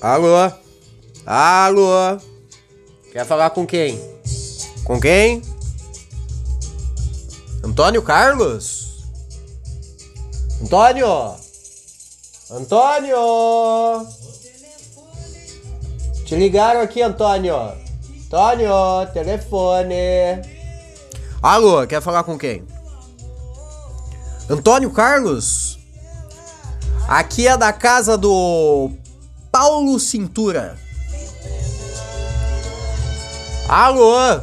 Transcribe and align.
Alô? 0.00 0.50
Alô? 1.26 2.18
Quer 3.12 3.26
falar 3.26 3.50
com 3.50 3.66
quem? 3.66 4.00
Com 4.82 4.98
quem? 4.98 5.42
Antônio 7.62 8.00
Carlos? 8.00 9.04
Antônio? 10.62 11.36
Antônio! 12.50 14.06
Te 16.24 16.34
ligaram 16.34 16.80
aqui, 16.80 17.02
Antônio. 17.02 17.56
Antônio, 18.24 18.72
telefone. 19.12 20.40
Alô, 21.42 21.86
quer 21.86 22.00
falar 22.00 22.24
com 22.24 22.38
quem? 22.38 22.64
Antônio 24.48 24.90
Carlos? 24.92 25.78
Aqui 27.06 27.46
é 27.46 27.54
da 27.54 27.70
casa 27.70 28.16
do 28.16 28.90
Paulo 29.60 30.00
Cintura. 30.00 30.74
Alô? 33.68 34.40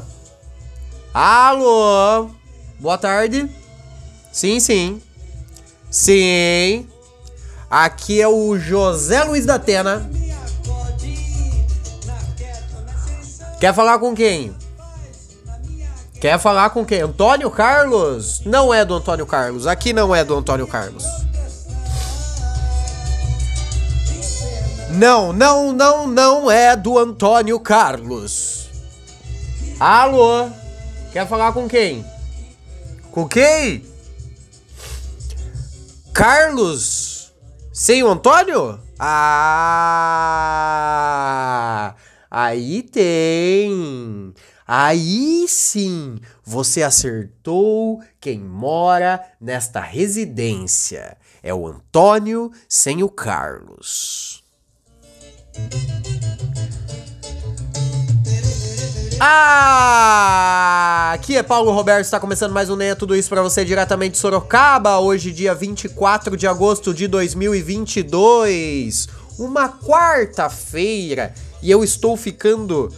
Alô? 1.12 2.30
Boa 2.80 3.00
tarde. 3.00 3.50
Sim, 4.32 4.60
sim. 4.60 5.02
Sim. 5.90 6.88
Aqui 7.68 8.22
é 8.22 8.28
o 8.28 8.60
José 8.60 9.24
Luiz 9.24 9.44
da 9.44 9.56
Atena. 9.56 10.08
Quer 13.60 13.74
falar 13.74 13.98
com 13.98 14.14
quem? 14.14 14.56
Quer 16.22 16.38
falar 16.38 16.70
com 16.70 16.86
quem? 16.86 17.02
Antônio 17.02 17.50
Carlos? 17.50 18.44
Não 18.46 18.72
é 18.72 18.86
do 18.86 18.94
Antônio 18.94 19.26
Carlos. 19.26 19.66
Aqui 19.66 19.94
não 19.94 20.14
é 20.14 20.24
do 20.24 20.36
Antônio 20.36 20.68
Carlos. 20.68 21.27
Não, 24.90 25.34
não, 25.34 25.74
não, 25.74 26.08
não 26.08 26.50
é 26.50 26.74
do 26.76 26.98
Antônio 26.98 27.60
Carlos. 27.60 28.70
Alô? 29.78 30.50
Quer 31.12 31.28
falar 31.28 31.52
com 31.52 31.68
quem? 31.68 32.06
Com 33.12 33.28
quem? 33.28 33.86
Carlos? 36.14 37.34
Sem 37.74 38.02
o 38.02 38.08
Antônio? 38.08 38.80
Ah! 38.98 39.68
Aí 42.32 42.82
tem. 42.82 44.34
Aí 44.66 45.48
sim, 45.50 46.18
você 46.44 46.82
acertou 46.82 48.02
quem 48.20 48.40
mora 48.40 49.22
nesta 49.40 49.82
residência. 49.82 51.18
É 51.44 51.54
o 51.54 51.68
Antônio 51.68 52.52
sem 52.68 53.04
o 53.04 53.10
Carlos. 53.10 54.47
Ah! 59.20 61.14
Aqui 61.14 61.36
é 61.36 61.42
Paulo 61.42 61.72
Roberto, 61.72 62.06
está 62.06 62.20
começando 62.20 62.52
mais 62.52 62.70
um 62.70 62.80
é 62.80 62.94
Tudo 62.94 63.16
Isso 63.16 63.30
para 63.30 63.42
você 63.42 63.66
diretamente 63.66 64.12
de 64.12 64.18
Sorocaba, 64.20 65.00
hoje 65.00 65.32
dia 65.32 65.56
24 65.56 66.38
de 66.38 66.46
agosto 66.46 66.94
de 66.94 67.08
2022, 67.08 69.08
uma 69.40 69.70
quarta-feira, 69.70 71.34
e 71.62 71.72
eu 71.72 71.84
estou 71.84 72.16
ficando... 72.16 72.94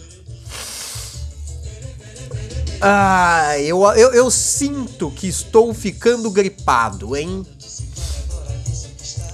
Ah, 2.82 3.58
eu, 3.58 3.82
eu, 3.94 4.12
eu 4.12 4.30
sinto 4.30 5.10
que 5.10 5.26
estou 5.26 5.72
ficando 5.72 6.30
gripado, 6.30 7.16
hein? 7.16 7.46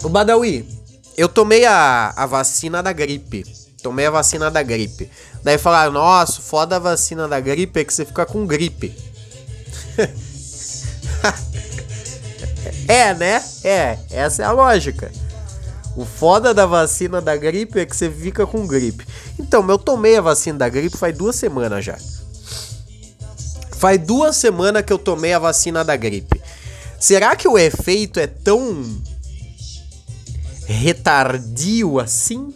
O 0.05 0.09
Badawi, 0.09 0.76
eu 1.17 1.29
tomei 1.29 1.65
a, 1.65 2.13
a 2.15 2.27
vacina 2.27 2.83
da 2.83 2.93
gripe. 2.93 3.45
Tomei 3.83 4.07
a 4.07 4.11
vacina 4.11 4.51
da 4.51 4.63
gripe. 4.63 5.11
Daí 5.43 5.59
falaram, 5.59 5.93
nossa, 5.93 6.43
foda 6.43 6.77
a 6.77 6.79
vacina 6.79 7.27
da 7.27 7.41
gripe 7.41 7.81
é 7.81 7.85
que 7.85 7.95
você 7.95 8.05
fica 8.05 8.27
com 8.27 8.47
gripe. 8.47 8.95
é, 12.89 13.15
né? 13.15 13.43
É, 13.65 13.99
essa 14.11 14.43
é 14.43 14.45
a 14.45 14.53
lógica. 14.53 15.11
O 15.97 16.05
foda 16.05 16.53
da 16.53 16.67
vacina 16.67 17.23
da 17.23 17.35
gripe 17.37 17.81
é 17.81 17.87
que 17.87 17.97
você 17.97 18.11
fica 18.11 18.47
com 18.47 18.67
gripe. 18.67 19.07
Então, 19.39 19.67
eu 19.71 19.79
tomei 19.79 20.19
a 20.19 20.21
vacina 20.21 20.59
da 20.59 20.69
gripe 20.69 20.95
faz 20.97 21.17
duas 21.17 21.37
semanas 21.37 21.85
já. 21.85 21.97
Faz 23.73 24.01
duas 24.01 24.37
semanas 24.37 24.83
que 24.83 24.93
eu 24.93 24.99
tomei 24.99 25.33
a 25.33 25.39
vacina 25.39 25.85
da 25.85 25.97
gripe. 25.97 26.43
Será 26.99 27.37
que 27.37 27.49
o 27.49 27.59
efeito 27.59 28.19
é 28.19 28.27
tão 28.27 28.85
retardio 30.67 31.99
assim? 31.99 32.53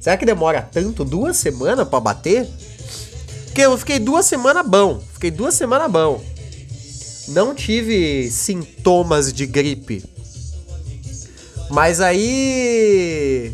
Será 0.00 0.16
que 0.16 0.26
demora 0.26 0.62
tanto? 0.62 1.04
Duas 1.04 1.36
semanas 1.36 1.86
para 1.88 2.00
bater? 2.00 2.48
Porque 3.46 3.60
eu 3.60 3.76
fiquei 3.76 3.98
duas 3.98 4.26
semanas 4.26 4.66
bom. 4.66 5.02
Fiquei 5.14 5.30
duas 5.30 5.54
semanas 5.54 5.90
bom. 5.90 6.22
Não 7.28 7.54
tive 7.54 8.30
sintomas 8.30 9.32
de 9.32 9.46
gripe. 9.46 10.04
Mas 11.70 12.00
aí. 12.00 13.52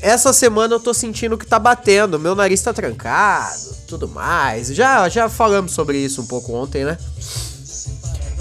Essa 0.00 0.34
semana 0.34 0.74
eu 0.74 0.80
tô 0.80 0.92
sentindo 0.92 1.38
que 1.38 1.46
tá 1.46 1.58
batendo. 1.58 2.18
Meu 2.18 2.34
nariz 2.34 2.60
tá 2.60 2.74
trancado, 2.74 3.74
tudo 3.88 4.06
mais. 4.06 4.68
Já, 4.68 5.08
já 5.08 5.30
falamos 5.30 5.72
sobre 5.72 5.98
isso 5.98 6.20
um 6.20 6.26
pouco 6.26 6.52
ontem, 6.52 6.84
né? 6.84 6.98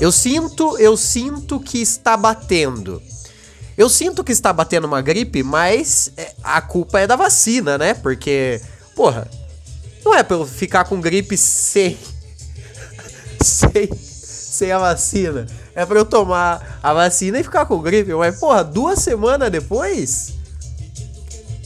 Eu 0.02 0.12
sinto, 0.12 0.78
eu 0.78 0.98
sinto 0.98 1.60
que 1.60 1.82
está 1.82 2.18
batendo. 2.18 3.02
Eu 3.78 3.90
sinto 3.90 4.24
que 4.24 4.32
está 4.32 4.54
batendo 4.54 4.86
uma 4.86 5.02
gripe, 5.02 5.42
mas 5.42 6.12
é, 6.16 6.34
a 6.44 6.62
culpa 6.62 7.00
é 7.00 7.08
da 7.08 7.16
vacina, 7.16 7.78
né? 7.78 7.94
Porque, 7.94 8.62
porra, 8.96 9.28
não 10.06 10.14
é 10.14 10.22
pra 10.22 10.38
eu 10.38 10.46
ficar 10.46 10.86
com 10.86 11.02
gripe 11.02 11.38
sem. 11.38 11.98
sem, 13.42 13.90
sem 13.94 14.72
a 14.72 14.78
vacina. 14.78 15.48
É 15.74 15.86
pra 15.86 15.98
eu 15.98 16.06
tomar 16.06 16.80
a 16.84 16.94
vacina 16.94 17.40
e 17.40 17.44
ficar 17.44 17.66
com 17.66 17.82
gripe. 17.82 18.14
Mas, 18.14 18.40
porra, 18.40 18.64
duas 18.64 19.00
semanas 19.00 19.52
depois? 19.52 20.34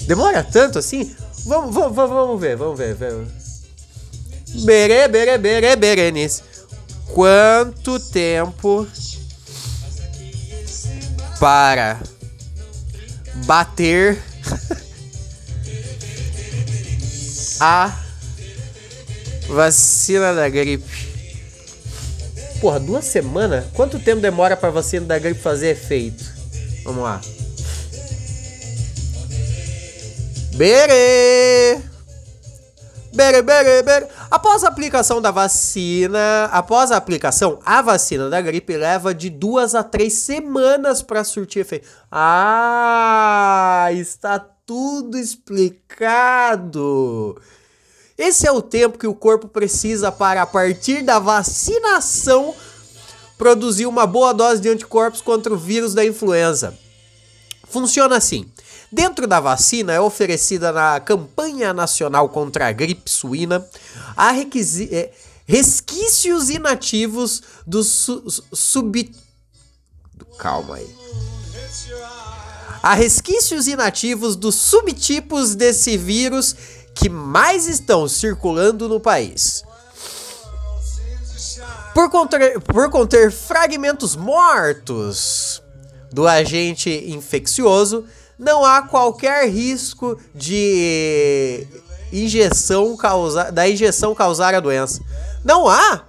Demora 0.07 0.43
tanto 0.43 0.79
assim? 0.79 1.13
Vamos, 1.45 1.73
vamos, 1.73 1.95
vamos 1.95 2.39
ver, 2.39 2.55
vamos 2.55 2.77
ver. 2.77 2.95
Vamos. 2.95 3.27
Bere, 4.63 5.07
bere, 5.09 5.37
bere, 5.37 5.75
Berenice. 5.75 6.41
Quanto 7.13 7.99
tempo 7.99 8.87
para 11.39 11.99
bater 13.45 14.17
a 17.59 17.95
vacina 19.47 20.33
da 20.33 20.49
gripe. 20.49 21.07
Porra, 22.59 22.79
duas 22.79 23.05
semanas? 23.05 23.65
Quanto 23.73 23.99
tempo 23.99 24.21
demora 24.21 24.57
pra 24.57 24.69
vacina 24.69 25.05
da 25.05 25.19
gripe 25.19 25.39
fazer 25.39 25.69
efeito? 25.69 26.25
Vamos 26.83 27.03
lá. 27.03 27.21
Bere! 30.55 31.81
Bere, 33.13 33.41
bere, 33.41 33.83
bere. 33.83 34.07
Após 34.29 34.63
a 34.63 34.67
aplicação 34.67 35.21
da 35.21 35.31
vacina, 35.31 36.45
após 36.51 36.91
a 36.91 36.97
aplicação, 36.97 37.59
a 37.65 37.81
vacina 37.81 38.29
da 38.29 38.41
gripe 38.41 38.75
leva 38.75 39.13
de 39.13 39.29
duas 39.29 39.73
a 39.73 39.83
três 39.83 40.13
semanas 40.13 41.01
para 41.01 41.23
surtir 41.23 41.61
efeito. 41.61 41.87
Ah, 42.11 43.87
está 43.91 44.37
tudo 44.65 45.17
explicado. 45.17 46.61
Esse 48.17 48.45
é 48.45 48.51
o 48.51 48.61
tempo 48.61 48.97
que 48.97 49.07
o 49.07 49.15
corpo 49.15 49.47
precisa 49.47 50.11
para, 50.11 50.41
a 50.41 50.45
partir 50.45 51.03
da 51.03 51.19
vacinação, 51.19 52.53
produzir 53.37 53.85
uma 53.85 54.05
boa 54.05 54.33
dose 54.33 54.59
de 54.59 54.67
anticorpos 54.67 55.21
contra 55.21 55.53
o 55.53 55.57
vírus 55.57 55.93
da 55.93 56.03
influenza. 56.03 56.77
Funciona 57.69 58.17
assim. 58.17 58.51
Dentro 58.91 59.27
da 59.27 59.39
vacina 59.39 59.91
é 59.91 59.99
oferecida 59.99 60.71
na 60.71 60.99
campanha 60.99 61.73
nacional 61.73 62.29
contra 62.29 62.67
a 62.67 62.71
gripe 62.71 63.09
suína 63.09 63.67
há 64.15 64.33
é, 64.33 65.11
resquícios 65.45 66.49
inativos 66.49 67.43
do 67.65 67.83
su 67.83 68.23
sub. 68.53 69.13
Calma 70.39 70.75
aí. 70.75 70.95
Resquícios 72.95 73.67
inativos 73.67 74.37
dos 74.37 74.55
subtipos 74.55 75.53
desse 75.55 75.97
vírus 75.97 76.55
que 76.95 77.09
mais 77.09 77.67
estão 77.67 78.07
circulando 78.07 78.87
no 78.87 78.99
país. 78.99 79.63
Por 81.93 82.09
conter, 82.09 82.61
por 82.61 82.89
conter 82.89 83.31
fragmentos 83.31 84.15
mortos 84.15 85.61
do 86.11 86.27
agente 86.27 86.89
infeccioso, 87.07 88.05
não 88.37 88.63
há 88.63 88.81
qualquer 88.83 89.49
risco 89.49 90.19
de 90.33 91.67
injeção 92.11 92.95
causar, 92.95 93.51
da 93.51 93.67
injeção 93.67 94.13
causar 94.13 94.53
a 94.53 94.59
doença. 94.59 95.01
Não 95.43 95.67
há? 95.67 96.05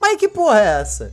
Mas 0.00 0.16
que 0.16 0.28
porra 0.28 0.60
é 0.60 0.80
essa? 0.80 1.12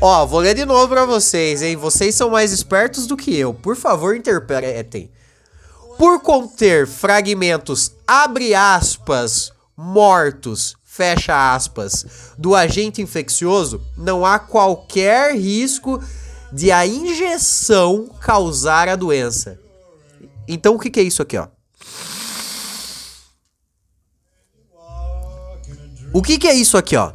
Ó, 0.00 0.26
vou 0.26 0.40
ler 0.40 0.54
de 0.54 0.66
novo 0.66 0.88
pra 0.88 1.06
vocês, 1.06 1.62
hein? 1.62 1.76
Vocês 1.76 2.14
são 2.14 2.28
mais 2.28 2.52
espertos 2.52 3.06
do 3.06 3.16
que 3.16 3.34
eu. 3.34 3.54
Por 3.54 3.76
favor, 3.76 4.14
interpretem. 4.14 5.10
Por 5.96 6.20
conter 6.20 6.86
fragmentos, 6.86 7.92
abre 8.06 8.54
aspas, 8.54 9.52
mortos, 9.76 10.76
fecha 10.82 11.54
aspas, 11.54 12.32
do 12.36 12.54
agente 12.54 13.00
infeccioso, 13.00 13.80
não 13.96 14.26
há 14.26 14.38
qualquer 14.38 15.34
risco 15.36 16.02
de 16.54 16.70
a 16.70 16.86
injeção 16.86 18.08
causar 18.20 18.88
a 18.88 18.94
doença. 18.94 19.58
Então 20.46 20.76
o 20.76 20.78
que, 20.78 20.88
que 20.88 21.00
é 21.00 21.02
isso 21.02 21.20
aqui, 21.20 21.36
ó? 21.36 21.48
O 26.12 26.22
que, 26.22 26.38
que 26.38 26.46
é 26.46 26.54
isso 26.54 26.76
aqui, 26.78 26.96
ó? 26.96 27.12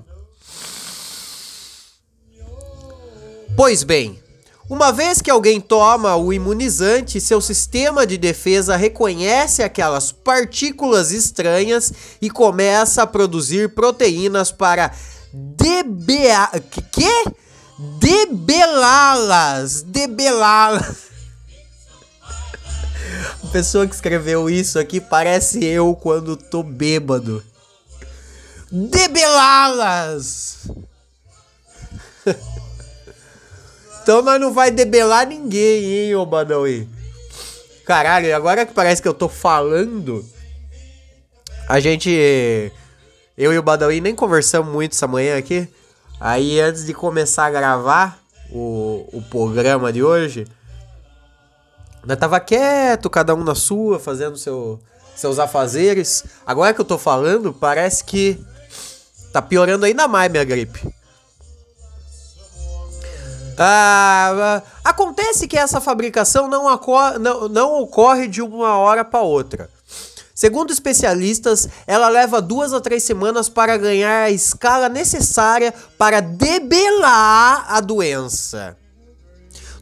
Pois 3.56 3.84
bem, 3.84 4.22
uma 4.70 4.92
vez 4.92 5.22
que 5.22 5.32
alguém 5.32 5.62
toma 5.62 6.18
o 6.18 6.34
imunizante, 6.34 7.22
seu 7.22 7.40
sistema 7.40 8.06
de 8.06 8.18
defesa 8.18 8.76
reconhece 8.76 9.64
aquelas 9.64 10.12
partículas 10.12 11.12
estranhas 11.12 11.94
e 12.22 12.30
começa 12.30 13.04
a 13.04 13.08
produzir 13.08 13.74
proteínas 13.74 14.52
para 14.52 14.94
debea... 15.34 16.50
que? 16.92 17.26
Debelá-las, 17.80 19.84
debelá-las. 19.84 21.08
A 23.44 23.48
pessoa 23.52 23.88
que 23.88 23.96
escreveu 23.96 24.50
isso 24.50 24.78
aqui 24.78 25.00
parece 25.00 25.64
eu 25.64 25.96
quando 25.96 26.36
tô 26.36 26.62
bêbado. 26.62 27.42
Debelá-las. 28.70 30.68
Então 34.02 34.24
nós 34.24 34.42
não 34.42 34.52
vai 34.52 34.72
debelar 34.72 35.28
ninguém, 35.28 35.84
hein, 35.84 36.16
ô 36.16 36.26
Badawi. 36.26 36.90
Caralho, 37.86 38.36
agora 38.36 38.66
que 38.66 38.74
parece 38.74 39.02
que 39.02 39.08
eu 39.08 39.14
tô 39.14 39.30
falando, 39.30 40.26
a 41.68 41.80
gente. 41.80 42.72
Eu 43.38 43.54
e 43.54 43.58
o 43.58 43.64
Badawi 43.64 44.02
nem 44.02 44.16
conversamos 44.16 44.74
muito 44.74 44.94
essa 44.94 45.08
manhã 45.08 45.38
aqui. 45.38 45.68
Aí 46.20 46.60
antes 46.60 46.86
de 46.86 46.94
começar 46.94 47.46
a 47.46 47.52
gravar 47.52 48.20
o, 48.52 49.08
o 49.14 49.22
programa 49.30 49.94
de 49.94 50.04
hoje, 50.04 50.46
nós 52.06 52.18
tava 52.18 52.40
quieto, 52.40 53.10
cada 53.10 53.34
um 53.34 53.44
na 53.44 53.56
sua, 53.56 54.00
fazendo 54.00 54.38
seu, 54.38 54.80
seus 55.16 55.40
afazeres. 55.40 56.26
Agora 56.46 56.74
que 56.74 56.82
eu 56.82 56.86
tô 56.86 56.98
falando, 56.98 57.54
parece 57.54 58.04
que 58.04 58.44
tá 59.32 59.42
piorando 59.42 59.86
ainda 59.86 60.08
mais 60.08 60.32
minha 60.32 60.44
gripe. 60.44 60.94
Ah, 63.58 64.62
acontece 64.84 65.48
que 65.48 65.58
essa 65.58 65.82
fabricação 65.82 66.48
não, 66.48 66.64
não, 67.20 67.50
não 67.50 67.82
ocorre 67.82 68.28
de 68.28 68.42
uma 68.42 68.78
hora 68.78 69.04
para 69.04 69.20
outra. 69.22 69.70
Segundo 70.40 70.72
especialistas, 70.72 71.68
ela 71.86 72.08
leva 72.08 72.42
duas 72.42 72.72
a 72.72 72.80
três 72.80 73.04
semanas 73.04 73.50
para 73.50 73.76
ganhar 73.76 74.24
a 74.24 74.32
escala 74.32 74.88
necessária 74.88 75.74
para 75.98 76.22
debelar 76.22 77.66
a 77.68 77.82
doença. 77.82 78.78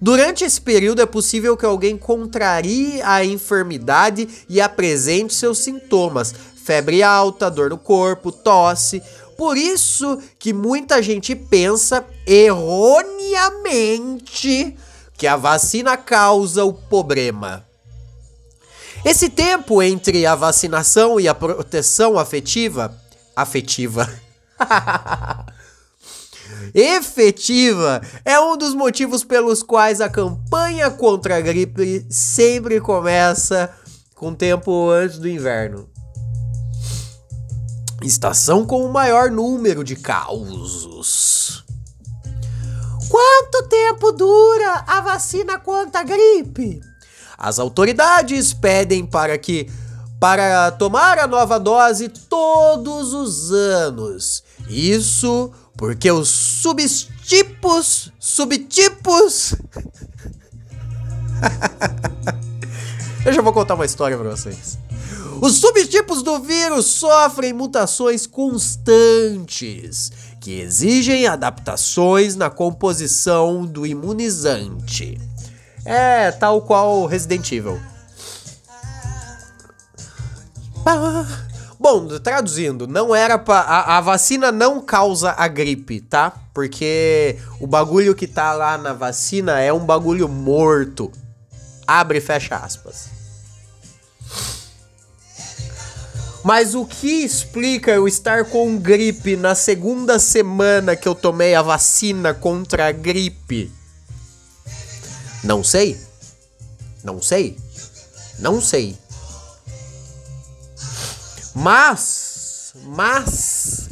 Durante 0.01 0.43
esse 0.43 0.59
período 0.59 0.99
é 0.99 1.05
possível 1.05 1.55
que 1.55 1.63
alguém 1.63 1.95
contrarie 1.95 2.99
a 3.03 3.23
enfermidade 3.23 4.27
e 4.49 4.59
apresente 4.59 5.35
seus 5.35 5.59
sintomas: 5.59 6.33
febre 6.55 7.03
alta, 7.03 7.51
dor 7.51 7.69
no 7.69 7.77
corpo, 7.77 8.31
tosse, 8.31 8.99
por 9.37 9.57
isso 9.57 10.17
que 10.39 10.53
muita 10.53 11.03
gente 11.03 11.35
pensa 11.35 12.03
erroneamente 12.25 14.75
que 15.15 15.27
a 15.27 15.35
vacina 15.35 15.95
causa 15.95 16.65
o 16.65 16.73
problema. 16.73 17.66
Esse 19.07 19.29
tempo 19.29 19.81
entre 19.81 20.25
a 20.25 20.35
vacinação 20.35 21.17
e 21.17 21.29
a 21.29 21.33
proteção 21.33 22.19
afetiva, 22.19 22.93
afetiva, 23.33 24.05
efetiva, 26.75 28.01
é 28.25 28.37
um 28.37 28.57
dos 28.57 28.73
motivos 28.73 29.23
pelos 29.23 29.63
quais 29.63 30.01
a 30.01 30.09
campanha 30.09 30.91
contra 30.91 31.37
a 31.37 31.39
gripe 31.39 32.05
sempre 32.09 32.81
começa 32.81 33.73
com 34.13 34.35
tempo 34.35 34.89
antes 34.89 35.19
do 35.19 35.29
inverno. 35.29 35.89
Estação 38.03 38.65
com 38.65 38.85
o 38.85 38.91
maior 38.91 39.31
número 39.31 39.85
de 39.85 39.95
causos. 39.95 41.63
Quanto 43.07 43.69
tempo 43.69 44.11
dura 44.11 44.83
a 44.85 44.99
vacina 44.99 45.57
contra 45.57 46.01
a 46.01 46.03
gripe? 46.03 46.81
As 47.37 47.59
autoridades 47.59 48.53
pedem 48.53 49.05
para 49.05 49.37
que 49.37 49.69
para 50.19 50.71
tomar 50.71 51.19
a 51.19 51.27
nova 51.27 51.59
dose 51.59 52.09
todos 52.09 53.13
os 53.13 53.51
anos. 53.51 54.43
Isso 54.67 55.51
porque 55.77 56.11
os 56.11 56.27
subtipos, 56.27 58.11
subtipos 58.19 59.53
Eu 63.25 63.33
já 63.33 63.41
vou 63.41 63.53
contar 63.53 63.75
uma 63.75 63.85
história 63.85 64.17
para 64.17 64.29
vocês. 64.29 64.77
Os 65.41 65.57
subtipos 65.57 66.23
do 66.23 66.39
vírus 66.39 66.85
sofrem 66.87 67.53
mutações 67.53 68.25
constantes, 68.25 70.11
que 70.41 70.59
exigem 70.59 71.27
adaptações 71.27 72.35
na 72.35 72.49
composição 72.49 73.65
do 73.65 73.85
imunizante. 73.85 75.19
É 75.89 76.31
tal 76.33 76.61
qual 76.63 77.05
Resident 77.05 77.49
Evil. 77.49 77.79
Bom, 81.79 82.07
traduzindo, 82.19 82.85
não 82.85 83.15
era 83.15 83.37
pra. 83.37 83.59
A, 83.59 83.97
a, 83.97 84.01
vacina 84.01 84.51
não 84.51 84.81
causa 84.81 85.33
a 85.37 85.47
gripe, 85.47 86.01
tá? 86.01 86.33
Porque 86.53 87.37
o 87.61 87.65
bagulho 87.65 88.13
que 88.13 88.27
tá 88.27 88.51
lá 88.51 88.77
na 88.77 88.91
vacina 88.91 89.61
é 89.61 89.71
um 89.71 89.85
bagulho 89.85 90.27
morto. 90.27 91.09
Abre 91.87 92.17
e 92.17 92.21
fecha 92.21 92.57
aspas. 92.57 93.09
Mas 96.43 96.75
o 96.75 96.85
que 96.85 97.23
explica 97.23 97.91
eu 97.91 98.09
estar 98.09 98.43
com 98.43 98.77
gripe 98.77 99.37
na 99.37 99.55
segunda 99.55 100.19
semana 100.19 100.97
que 100.97 101.07
eu 101.07 101.15
tomei 101.15 101.55
a 101.55 101.61
vacina 101.61 102.33
contra 102.33 102.89
a 102.89 102.91
gripe? 102.91 103.71
Não 105.43 105.63
sei. 105.63 105.99
Não 107.03 107.21
sei. 107.21 107.57
Não 108.39 108.61
sei. 108.61 108.97
Mas, 111.55 112.73
mas 112.85 113.87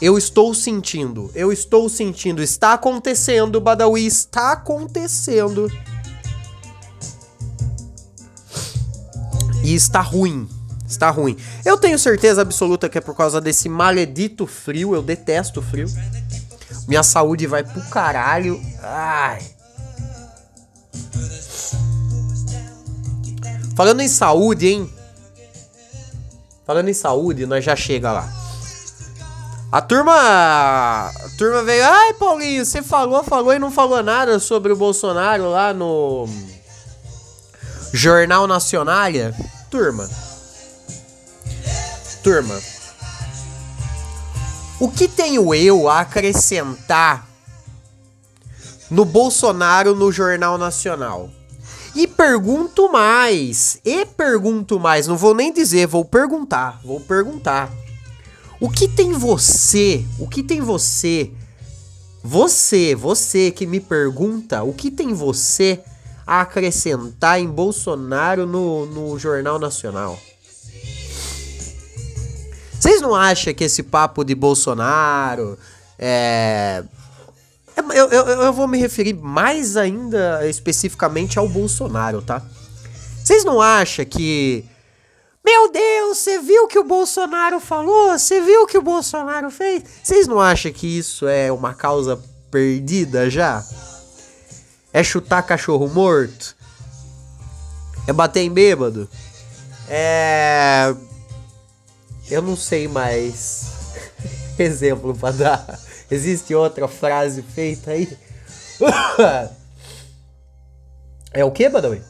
eu 0.00 0.18
estou 0.18 0.52
sentindo, 0.52 1.30
eu 1.34 1.50
estou 1.50 1.88
sentindo, 1.88 2.42
está 2.42 2.74
acontecendo, 2.74 3.60
Badawi, 3.60 4.04
está 4.04 4.52
acontecendo. 4.52 5.70
E 9.64 9.74
está 9.74 10.00
ruim. 10.00 10.48
Está 10.86 11.08
ruim. 11.08 11.36
Eu 11.64 11.78
tenho 11.78 11.98
certeza 11.98 12.42
absoluta 12.42 12.88
que 12.88 12.98
é 12.98 13.00
por 13.00 13.16
causa 13.16 13.40
desse 13.40 13.68
maledito 13.68 14.46
frio. 14.46 14.94
Eu 14.94 15.02
detesto 15.02 15.62
frio. 15.62 15.86
Minha 16.86 17.02
saúde 17.02 17.46
vai 17.46 17.62
pro 17.62 17.80
caralho. 17.88 18.60
Ai. 18.82 19.40
Falando 23.74 24.00
em 24.00 24.08
saúde, 24.08 24.68
hein? 24.68 24.94
Falando 26.66 26.88
em 26.88 26.94
saúde, 26.94 27.46
nós 27.46 27.64
já 27.64 27.74
chega 27.74 28.12
lá. 28.12 28.32
A 29.70 29.80
turma. 29.80 30.12
A 30.12 31.28
turma 31.38 31.62
veio. 31.62 31.84
Ai, 31.84 32.12
Paulinho, 32.14 32.64
você 32.64 32.82
falou, 32.82 33.24
falou 33.24 33.54
e 33.54 33.58
não 33.58 33.70
falou 33.70 34.02
nada 34.02 34.38
sobre 34.38 34.72
o 34.72 34.76
Bolsonaro 34.76 35.50
lá 35.50 35.72
no. 35.72 36.28
Jornal 37.92 38.46
Nacional. 38.46 39.10
Turma. 39.70 40.08
Turma, 42.22 42.60
o 44.78 44.88
que 44.88 45.08
tenho 45.08 45.52
eu 45.52 45.88
a 45.88 46.00
acrescentar 46.00 47.26
no 48.88 49.04
Bolsonaro 49.04 49.94
no 49.94 50.12
Jornal 50.12 50.56
Nacional? 50.56 51.28
E 51.94 52.06
pergunto 52.06 52.90
mais, 52.90 53.78
e 53.84 54.06
pergunto 54.06 54.80
mais, 54.80 55.06
não 55.06 55.16
vou 55.16 55.34
nem 55.34 55.52
dizer, 55.52 55.86
vou 55.86 56.04
perguntar, 56.04 56.80
vou 56.82 56.98
perguntar. 57.00 57.70
O 58.58 58.70
que 58.70 58.88
tem 58.88 59.12
você, 59.12 60.04
o 60.18 60.26
que 60.26 60.42
tem 60.42 60.60
você, 60.60 61.30
você, 62.22 62.94
você 62.94 63.50
que 63.50 63.66
me 63.66 63.80
pergunta, 63.80 64.62
o 64.62 64.72
que 64.72 64.90
tem 64.90 65.12
você 65.12 65.80
a 66.26 66.40
acrescentar 66.40 67.40
em 67.40 67.48
Bolsonaro 67.48 68.46
no, 68.46 68.86
no 68.86 69.18
Jornal 69.18 69.58
Nacional? 69.58 70.18
Vocês 72.82 73.00
não 73.00 73.14
acham 73.14 73.52
que 73.52 73.64
esse 73.64 73.82
papo 73.82 74.24
de 74.24 74.34
Bolsonaro 74.34 75.58
é. 75.98 76.82
Eu, 77.76 78.08
eu, 78.10 78.26
eu 78.26 78.52
vou 78.52 78.68
me 78.68 78.78
referir 78.78 79.14
mais 79.14 79.76
ainda 79.76 80.46
especificamente 80.48 81.38
ao 81.38 81.48
Bolsonaro, 81.48 82.20
tá? 82.20 82.42
Vocês 83.22 83.44
não 83.44 83.60
acham 83.60 84.04
que. 84.04 84.64
Meu 85.44 85.72
Deus, 85.72 86.18
você 86.18 86.38
viu 86.40 86.64
o 86.64 86.68
que 86.68 86.78
o 86.78 86.84
Bolsonaro 86.84 87.58
falou? 87.58 88.16
Você 88.16 88.40
viu 88.40 88.62
o 88.62 88.66
que 88.66 88.78
o 88.78 88.82
Bolsonaro 88.82 89.50
fez? 89.50 89.82
Vocês 90.02 90.26
não 90.26 90.40
acham 90.40 90.72
que 90.72 90.86
isso 90.86 91.26
é 91.26 91.50
uma 91.50 91.74
causa 91.74 92.20
perdida 92.50 93.28
já? 93.28 93.64
É 94.92 95.02
chutar 95.02 95.42
cachorro 95.42 95.88
morto? 95.88 96.54
É 98.06 98.12
bater 98.12 98.40
em 98.40 98.50
bêbado? 98.50 99.08
É. 99.88 100.94
Eu 102.30 102.42
não 102.42 102.56
sei 102.56 102.86
mais. 102.88 103.66
Exemplo 104.58 105.14
pra 105.14 105.30
dar. 105.30 105.80
Existe 106.12 106.54
outra 106.54 106.86
frase 106.86 107.40
feita 107.40 107.92
aí? 107.92 108.18
é 111.32 111.42
o 111.42 111.50
que, 111.50 111.66
Badawi? 111.70 112.02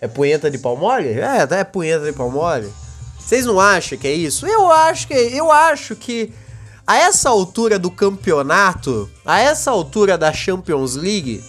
É 0.00 0.08
punheta 0.08 0.50
de 0.50 0.58
pau 0.58 0.76
mole? 0.76 1.10
É, 1.10 1.46
é 1.48 1.62
punheta 1.62 2.06
de 2.06 2.12
pau 2.12 2.28
mole. 2.28 2.68
Vocês 3.20 3.46
não 3.46 3.60
acham 3.60 3.96
que 3.96 4.08
é 4.08 4.12
isso? 4.12 4.48
Eu 4.48 4.68
acho 4.68 5.06
que 5.06 5.14
eu 5.14 5.52
acho 5.52 5.94
que 5.94 6.34
a 6.84 6.96
essa 6.96 7.28
altura 7.28 7.78
do 7.78 7.88
campeonato, 7.88 9.08
a 9.24 9.38
essa 9.38 9.70
altura 9.70 10.18
da 10.18 10.32
Champions 10.32 10.96
League, 10.96 11.44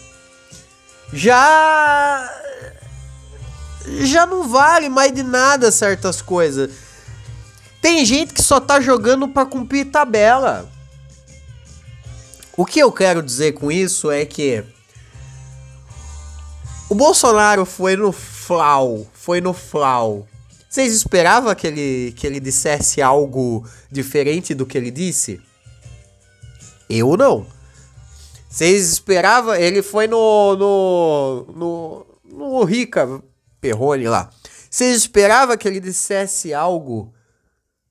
já 1.12 2.32
já 4.02 4.28
não 4.28 4.48
vale 4.48 4.88
mais 4.88 5.12
de 5.12 5.24
nada 5.24 5.72
certas 5.72 6.22
coisas. 6.22 6.70
Tem 7.82 8.06
gente 8.06 8.36
que 8.36 8.44
só 8.44 8.60
tá 8.60 8.80
jogando 8.80 9.28
para 9.28 9.48
cumprir 9.48 9.86
tabela. 9.86 10.70
O 12.58 12.66
que 12.66 12.80
eu 12.80 12.92
quero 12.92 13.24
dizer 13.24 13.54
com 13.54 13.72
isso 13.72 14.12
é 14.12 14.26
que 14.26 14.64
o 16.90 16.96
Bolsonaro 16.96 17.66
foi 17.66 17.96
no 17.96 18.12
flau, 18.12 19.08
foi 19.14 19.40
no 19.40 19.54
flau. 19.54 20.28
Vocês 20.70 20.94
esperavam 20.94 21.56
que 21.56 21.68
ele, 21.68 22.14
que 22.14 22.28
ele 22.28 22.40
dissesse 22.40 23.02
algo 23.02 23.66
diferente 23.90 24.54
do 24.54 24.66
que 24.66 24.78
ele 24.78 24.92
disse? 24.92 25.40
Eu 26.90 27.16
não. 27.16 27.48
Vocês 28.50 28.92
esperavam? 28.92 29.56
Ele 29.56 29.82
foi 29.82 30.08
no. 30.08 30.56
no. 30.58 31.46
no. 31.56 32.06
no 32.26 32.64
Rica 32.66 33.22
Perrone 33.62 34.10
lá. 34.10 34.30
Vocês 34.70 34.98
esperavam 34.98 35.58
que 35.58 35.68
ele 35.68 35.80
dissesse 35.80 36.54
algo 36.54 37.14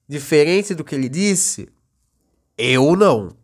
diferente 0.07 0.75
do 0.75 0.85
que 0.85 0.95
ele 0.95 1.09
disse? 1.09 1.69
Eu 2.59 2.95
não. 2.95 3.39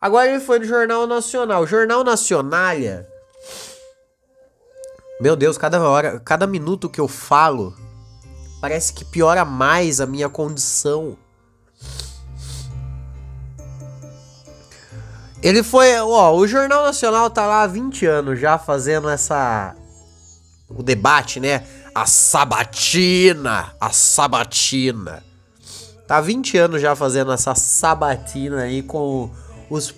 Agora 0.00 0.30
ele 0.30 0.40
foi 0.40 0.58
no 0.58 0.64
Jornal 0.64 1.06
Nacional. 1.06 1.66
Jornal 1.66 2.02
Nacionalha. 2.02 3.06
Meu 5.20 5.36
Deus, 5.36 5.58
cada 5.58 5.82
hora, 5.82 6.18
cada 6.20 6.46
minuto 6.46 6.88
que 6.88 6.98
eu 6.98 7.06
falo, 7.06 7.76
parece 8.60 8.94
que 8.94 9.04
piora 9.04 9.44
mais 9.44 10.00
a 10.00 10.06
minha 10.06 10.30
condição. 10.30 11.18
Ele 15.42 15.62
foi, 15.62 15.98
ó, 16.00 16.34
o 16.34 16.46
Jornal 16.46 16.84
Nacional 16.84 17.28
tá 17.28 17.46
lá 17.46 17.62
há 17.62 17.66
20 17.66 18.06
anos 18.06 18.40
já 18.40 18.56
fazendo 18.58 19.08
essa 19.08 19.74
o 20.68 20.82
debate, 20.82 21.40
né? 21.40 21.66
A 21.94 22.06
sabatina, 22.06 23.74
a 23.78 23.90
sabatina. 23.90 25.22
Tá 26.06 26.20
20 26.20 26.56
anos 26.56 26.80
já 26.80 26.96
fazendo 26.96 27.32
essa 27.32 27.54
sabatina 27.54 28.62
aí 28.62 28.82
com 28.82 29.30
os 29.70 29.94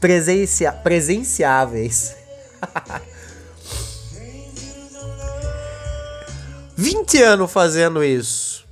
presencia 0.00 0.72
presenciáveis. 0.72 2.16
20 6.80 7.22
anos 7.22 7.52
fazendo 7.52 8.02
isso. 8.02 8.66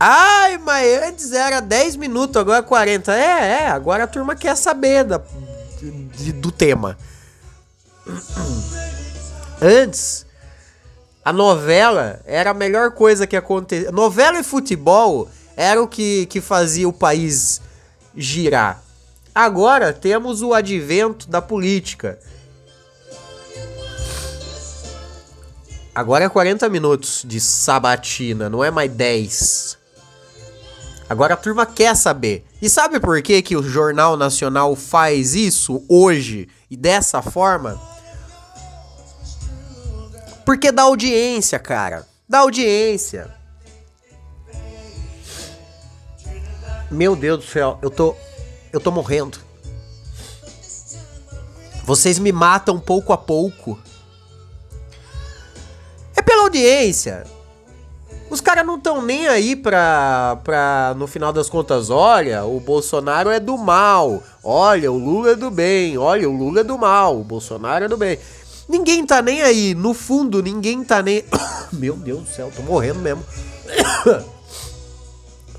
Ai, 0.00 0.58
mas 0.58 1.02
antes 1.04 1.30
era 1.30 1.60
10 1.60 1.94
minutos, 1.94 2.36
agora 2.36 2.60
40. 2.60 3.14
É, 3.14 3.62
é, 3.62 3.68
agora 3.68 4.02
a 4.02 4.08
turma 4.08 4.34
quer 4.34 4.56
saber 4.56 5.04
da, 5.04 5.22
de, 6.16 6.32
do 6.32 6.50
tema. 6.50 6.98
Antes, 9.62 10.26
a 11.24 11.32
novela 11.32 12.20
era 12.24 12.50
a 12.50 12.54
melhor 12.54 12.90
coisa 12.90 13.28
que 13.28 13.36
acontecia. 13.36 13.92
Novela 13.92 14.40
e 14.40 14.42
futebol 14.42 15.28
era 15.56 15.80
o 15.80 15.86
que, 15.86 16.26
que 16.26 16.40
fazia 16.40 16.88
o 16.88 16.92
país 16.92 17.60
girar. 18.16 18.82
Agora 19.34 19.92
temos 19.92 20.42
o 20.42 20.52
advento 20.52 21.28
da 21.28 21.40
política. 21.40 22.18
Agora 25.94 26.24
é 26.24 26.28
40 26.28 26.68
minutos 26.68 27.22
de 27.26 27.40
sabatina, 27.40 28.48
não 28.48 28.64
é 28.64 28.70
mais 28.70 28.90
10. 28.90 29.78
Agora 31.08 31.34
a 31.34 31.36
turma 31.36 31.66
quer 31.66 31.94
saber. 31.94 32.46
E 32.60 32.68
sabe 32.70 32.98
por 32.98 33.20
que, 33.20 33.42
que 33.42 33.56
o 33.56 33.62
Jornal 33.62 34.16
Nacional 34.16 34.74
faz 34.74 35.34
isso 35.34 35.84
hoje 35.88 36.48
e 36.70 36.76
dessa 36.76 37.20
forma? 37.20 37.78
Porque 40.46 40.72
dá 40.72 40.82
audiência, 40.82 41.58
cara. 41.58 42.06
Dá 42.26 42.38
audiência. 42.38 43.41
Meu 46.92 47.16
Deus 47.16 47.38
do 47.38 47.50
céu, 47.50 47.78
eu 47.80 47.90
tô. 47.90 48.14
Eu 48.70 48.78
tô 48.78 48.90
morrendo. 48.90 49.38
Vocês 51.84 52.18
me 52.18 52.30
matam 52.30 52.78
pouco 52.78 53.12
a 53.12 53.18
pouco. 53.18 53.78
É 56.14 56.22
pela 56.22 56.42
audiência. 56.42 57.24
Os 58.28 58.40
caras 58.40 58.64
não 58.64 58.76
estão 58.76 59.02
nem 59.02 59.26
aí 59.26 59.56
pra, 59.56 60.38
pra, 60.42 60.94
no 60.96 61.06
final 61.06 61.32
das 61.32 61.50
contas, 61.50 61.90
olha, 61.90 62.44
o 62.44 62.58
Bolsonaro 62.60 63.28
é 63.28 63.38
do 63.38 63.58
mal. 63.58 64.22
Olha, 64.42 64.90
o 64.90 64.96
Lula 64.96 65.32
é 65.32 65.34
do 65.34 65.50
bem. 65.50 65.98
Olha, 65.98 66.28
o 66.28 66.36
Lula 66.36 66.60
é 66.60 66.64
do 66.64 66.78
mal. 66.78 67.20
O 67.20 67.24
Bolsonaro 67.24 67.84
é 67.84 67.88
do 67.88 67.96
bem. 67.96 68.18
Ninguém 68.68 69.04
tá 69.04 69.20
nem 69.20 69.42
aí. 69.42 69.74
No 69.74 69.92
fundo, 69.92 70.42
ninguém 70.42 70.82
tá 70.84 71.02
nem. 71.02 71.24
Meu 71.72 71.94
Deus 71.94 72.20
do 72.20 72.28
céu, 72.28 72.50
tô 72.54 72.62
morrendo 72.62 73.00
mesmo. 73.00 73.22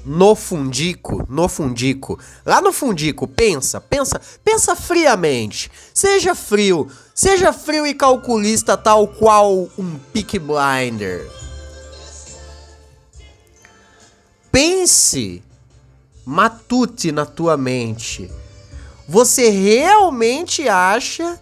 no 0.06 0.36
fundico, 0.36 1.26
no 1.30 1.48
fundico. 1.48 2.20
Lá 2.46 2.62
no 2.62 2.74
fundico, 2.74 3.28
pensa, 3.28 3.80
pensa, 3.80 4.20
pensa 4.44 4.76
friamente. 4.76 5.72
Seja 5.94 6.36
frio, 6.36 6.90
seja 7.14 7.54
frio 7.54 7.86
e 7.86 7.94
calculista 7.94 8.76
tal 8.76 9.08
qual 9.08 9.70
um 9.78 9.98
pick 10.12 10.40
blinder. 10.40 11.30
Pense, 14.52 15.42
matute 16.26 17.12
na 17.12 17.26
tua 17.26 17.58
mente. 17.58 18.30
Você 19.08 19.50
realmente 19.50 20.68
acha 20.70 21.40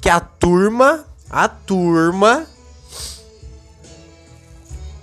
que 0.00 0.08
a 0.08 0.18
turma, 0.18 1.04
a 1.28 1.48
turma 1.48 2.46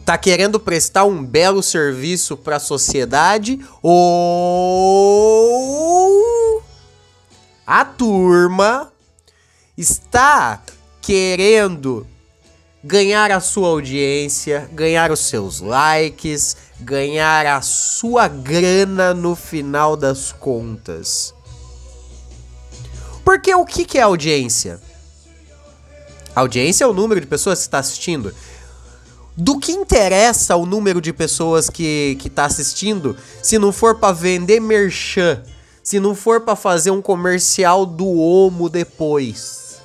tá 0.07 0.17
querendo 0.17 0.57
prestar 0.57 1.03
um 1.03 1.21
belo 1.21 1.61
serviço 1.61 2.37
para 2.37 2.55
a 2.55 2.61
sociedade 2.61 3.59
ou 3.83 5.03
a 7.65 7.83
turma 7.83 8.89
está 9.77 10.63
querendo 11.01 12.07
ganhar 12.81 13.31
a 13.31 13.41
sua 13.41 13.67
audiência, 13.67 14.69
ganhar 14.71 15.11
os 15.11 15.19
seus 15.19 15.59
likes, 15.59 16.55
ganhar 16.79 17.45
a 17.45 17.59
sua 17.61 18.29
grana 18.29 19.13
no 19.13 19.35
final 19.35 19.97
das 19.97 20.31
contas. 20.31 21.33
Porque 23.25 23.53
o 23.53 23.65
que, 23.65 23.83
que 23.83 23.97
é 23.97 24.03
audiência? 24.03 24.79
Audiência 26.33 26.85
é 26.85 26.87
o 26.87 26.93
número 26.93 27.19
de 27.19 27.27
pessoas 27.27 27.59
que 27.59 27.65
está 27.65 27.79
assistindo. 27.79 28.33
Do 29.39 29.59
que 29.59 29.71
interessa 29.71 30.55
o 30.55 30.65
número 30.65 30.99
de 30.99 31.13
pessoas 31.13 31.69
que, 31.69 32.17
que 32.19 32.27
tá 32.27 32.45
assistindo 32.45 33.15
se 33.43 33.59
não 33.59 33.71
for 33.71 33.99
para 33.99 34.11
vender 34.11 34.59
merchan, 34.59 35.43
se 35.83 35.99
não 35.99 36.15
for 36.15 36.41
para 36.41 36.55
fazer 36.55 36.89
um 36.89 37.03
comercial 37.03 37.85
do 37.85 38.07
Omo 38.07 38.67
depois? 38.67 39.79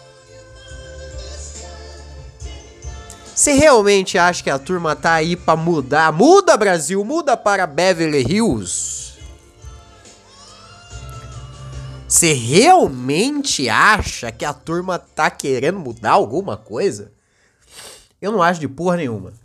Você 3.35 3.53
realmente 3.53 4.17
acha 4.17 4.43
que 4.43 4.49
a 4.49 4.59
turma 4.59 4.97
tá 4.97 5.13
aí 5.13 5.37
para 5.37 5.55
mudar? 5.55 6.11
Muda 6.13 6.57
Brasil, 6.57 7.05
muda 7.05 7.37
para 7.37 7.67
Beverly 7.67 8.23
Hills. 8.23 9.19
Você 12.09 12.33
realmente 12.33 13.69
acha 13.69 14.33
que 14.33 14.47
a 14.47 14.55
turma 14.55 14.99
tá 14.99 15.31
querendo 15.31 15.79
mudar 15.79 16.13
alguma 16.13 16.57
coisa? 16.57 17.13
Eu 18.21 18.33
não 18.33 18.43
acho 18.43 18.61
de 18.61 18.69
porra 18.69 18.97
nenhuma. 18.97 19.42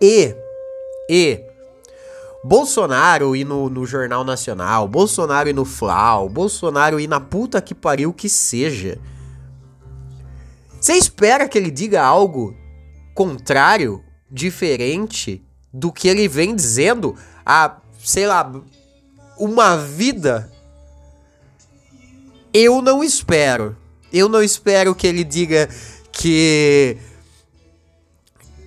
E, 0.00 0.34
e, 1.08 1.44
Bolsonaro 2.42 3.36
ir 3.36 3.44
no, 3.44 3.68
no 3.68 3.84
Jornal 3.84 4.24
Nacional, 4.24 4.88
Bolsonaro 4.88 5.48
ir 5.48 5.52
no 5.52 5.64
Flau, 5.64 6.28
Bolsonaro 6.28 6.98
ir 6.98 7.06
na 7.06 7.20
puta 7.20 7.60
que 7.60 7.74
pariu 7.74 8.12
que 8.12 8.28
seja. 8.28 8.98
Você 10.80 10.94
espera 10.94 11.46
que 11.46 11.58
ele 11.58 11.70
diga 11.70 12.02
algo 12.02 12.56
contrário, 13.14 14.02
diferente 14.30 15.44
do 15.72 15.92
que 15.92 16.08
ele 16.08 16.26
vem 16.26 16.54
dizendo 16.54 17.14
há, 17.44 17.76
sei 18.02 18.26
lá, 18.26 18.50
uma 19.38 19.76
vida? 19.76 20.50
Eu 22.54 22.80
não 22.80 23.04
espero. 23.04 23.76
Eu 24.12 24.28
não 24.28 24.42
espero 24.42 24.94
que 24.94 25.06
ele 25.06 25.22
diga 25.22 25.68
que 26.10 26.96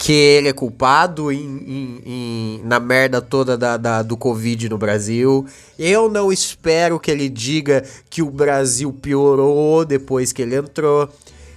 que 0.03 0.11
ele 0.11 0.49
é 0.49 0.53
culpado 0.53 1.31
em, 1.31 1.39
em, 1.39 2.01
em, 2.05 2.61
na 2.65 2.77
merda 2.77 3.21
toda 3.21 3.57
da, 3.57 3.77
da, 3.77 4.01
do 4.01 4.17
Covid 4.17 4.67
no 4.67 4.77
Brasil. 4.77 5.47
Eu 5.79 6.09
não 6.09 6.29
espero 6.29 6.99
que 6.99 7.09
ele 7.09 7.29
diga 7.29 7.81
que 8.09 8.21
o 8.21 8.29
Brasil 8.29 8.91
piorou 8.91 9.85
depois 9.85 10.33
que 10.33 10.41
ele 10.41 10.57
entrou. 10.57 11.07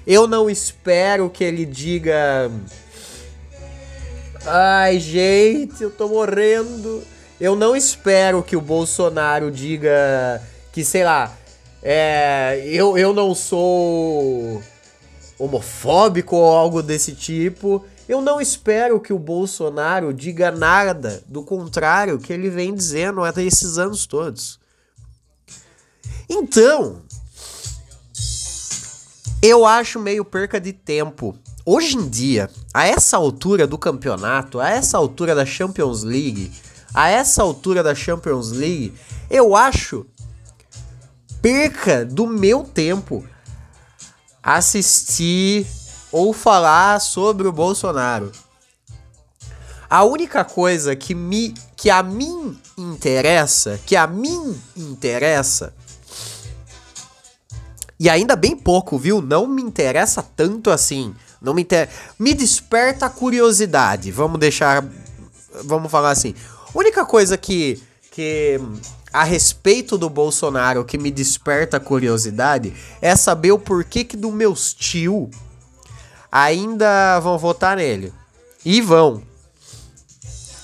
Eu 0.06 0.28
não 0.28 0.48
espero 0.48 1.28
que 1.28 1.42
ele 1.42 1.66
diga. 1.66 2.48
Ai, 4.44 5.00
gente, 5.00 5.82
eu 5.82 5.90
tô 5.90 6.06
morrendo. 6.06 7.02
Eu 7.40 7.56
não 7.56 7.74
espero 7.74 8.44
que 8.44 8.56
o 8.56 8.60
Bolsonaro 8.60 9.50
diga 9.50 10.40
que, 10.72 10.84
sei 10.84 11.02
lá, 11.02 11.36
é, 11.82 12.62
eu, 12.64 12.96
eu 12.96 13.12
não 13.12 13.34
sou 13.34 14.62
homofóbico 15.36 16.36
ou 16.36 16.56
algo 16.56 16.80
desse 16.80 17.12
tipo. 17.12 17.84
Eu 18.08 18.20
não 18.20 18.40
espero 18.40 19.00
que 19.00 19.12
o 19.12 19.18
Bolsonaro 19.18 20.14
diga 20.14 20.50
nada 20.50 21.22
do 21.26 21.42
contrário 21.42 22.18
que 22.18 22.32
ele 22.32 22.48
vem 22.48 22.72
dizendo 22.72 23.24
até 23.24 23.42
esses 23.42 23.78
anos 23.78 24.06
todos. 24.06 24.60
Então, 26.28 27.02
eu 29.42 29.66
acho 29.66 29.98
meio 29.98 30.24
perca 30.24 30.60
de 30.60 30.72
tempo. 30.72 31.36
Hoje 31.64 31.96
em 31.96 32.08
dia, 32.08 32.48
a 32.72 32.86
essa 32.86 33.16
altura 33.16 33.66
do 33.66 33.76
campeonato, 33.76 34.60
a 34.60 34.70
essa 34.70 34.96
altura 34.96 35.34
da 35.34 35.44
Champions 35.44 36.04
League, 36.04 36.52
a 36.94 37.08
essa 37.08 37.42
altura 37.42 37.82
da 37.82 37.94
Champions 37.94 38.52
League, 38.52 38.94
eu 39.28 39.56
acho 39.56 40.06
perca 41.42 42.04
do 42.04 42.26
meu 42.26 42.62
tempo 42.62 43.24
assistir 44.42 45.66
ou 46.10 46.32
falar 46.32 47.00
sobre 47.00 47.46
o 47.46 47.52
Bolsonaro. 47.52 48.32
A 49.88 50.04
única 50.04 50.44
coisa 50.44 50.96
que 50.96 51.14
me 51.14 51.54
que 51.76 51.90
a 51.90 52.02
mim 52.02 52.58
interessa, 52.76 53.78
que 53.86 53.94
a 53.94 54.06
mim 54.06 54.60
interessa, 54.76 55.72
e 57.98 58.10
ainda 58.10 58.36
bem 58.36 58.56
pouco, 58.56 58.98
viu? 58.98 59.22
Não 59.22 59.46
me 59.46 59.62
interessa 59.62 60.22
tanto 60.22 60.70
assim. 60.70 61.14
Não 61.40 61.54
me 61.54 61.62
inter... 61.62 61.88
me 62.18 62.34
desperta 62.34 63.06
a 63.06 63.10
curiosidade. 63.10 64.10
Vamos 64.10 64.38
deixar 64.38 64.84
vamos 65.64 65.90
falar 65.90 66.10
assim. 66.10 66.34
A 66.74 66.78
única 66.78 67.04
coisa 67.04 67.36
que 67.36 67.80
que 68.10 68.58
a 69.12 69.24
respeito 69.24 69.98
do 69.98 70.08
Bolsonaro 70.08 70.84
que 70.84 70.96
me 70.96 71.10
desperta 71.10 71.78
curiosidade 71.78 72.72
é 73.00 73.14
saber 73.14 73.52
o 73.52 73.58
porquê 73.58 74.04
que 74.04 74.16
do 74.16 74.32
meus 74.32 74.72
tio 74.72 75.30
ainda 76.30 77.20
vão 77.20 77.38
votar 77.38 77.76
nele. 77.76 78.12
E 78.64 78.80
vão. 78.80 79.22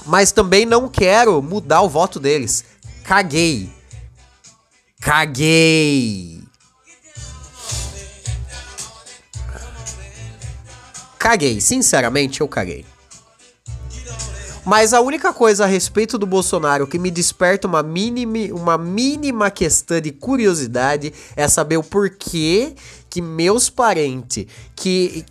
Mas 0.07 0.33
também 0.33 0.67
não 0.67 0.89
quero 0.89 1.41
mudar 1.43 1.83
o 1.83 1.89
voto 1.89 2.19
deles. 2.19 2.65
Caguei. 3.05 3.71
Caguei. 5.01 6.43
Caguei, 11.19 11.61
sinceramente 11.61 12.41
eu 12.41 12.49
caguei. 12.49 12.85
Mas 14.65 14.93
a 14.95 15.01
única 15.01 15.33
coisa 15.33 15.65
a 15.65 15.67
respeito 15.67 16.17
do 16.17 16.27
Bolsonaro 16.27 16.87
que 16.87 16.99
me 16.99 17.11
desperta 17.11 17.67
uma 17.67 17.83
mínima, 17.83 18.55
uma 18.55 18.79
mínima 18.79 19.51
questão 19.51 20.01
de 20.01 20.13
curiosidade 20.13 21.13
é 21.35 21.49
saber 21.49 21.77
o 21.77 21.83
porquê 21.83 22.75
que 23.11 23.21
meus 23.21 23.69
parentes, 23.69 24.47
que 24.77 25.25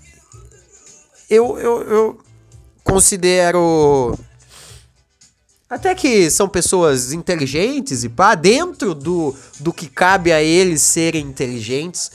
eu, 1.31 1.57
eu, 1.57 1.81
eu 1.83 2.19
considero 2.83 4.13
até 5.69 5.95
que 5.95 6.29
são 6.29 6.49
pessoas 6.49 7.13
inteligentes 7.13 8.03
e 8.03 8.09
pá, 8.09 8.35
dentro 8.35 8.93
do, 8.93 9.33
do 9.57 9.71
que 9.71 9.87
cabe 9.87 10.33
a 10.33 10.43
eles 10.43 10.81
serem 10.81 11.25
inteligentes. 11.25 12.11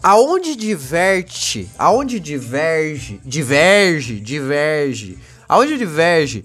Aonde 0.00 0.54
diverte, 0.54 1.68
aonde 1.76 2.20
diverge, 2.20 3.20
diverge, 3.24 4.20
diverge, 4.20 5.18
aonde 5.48 5.76
diverge 5.76 6.44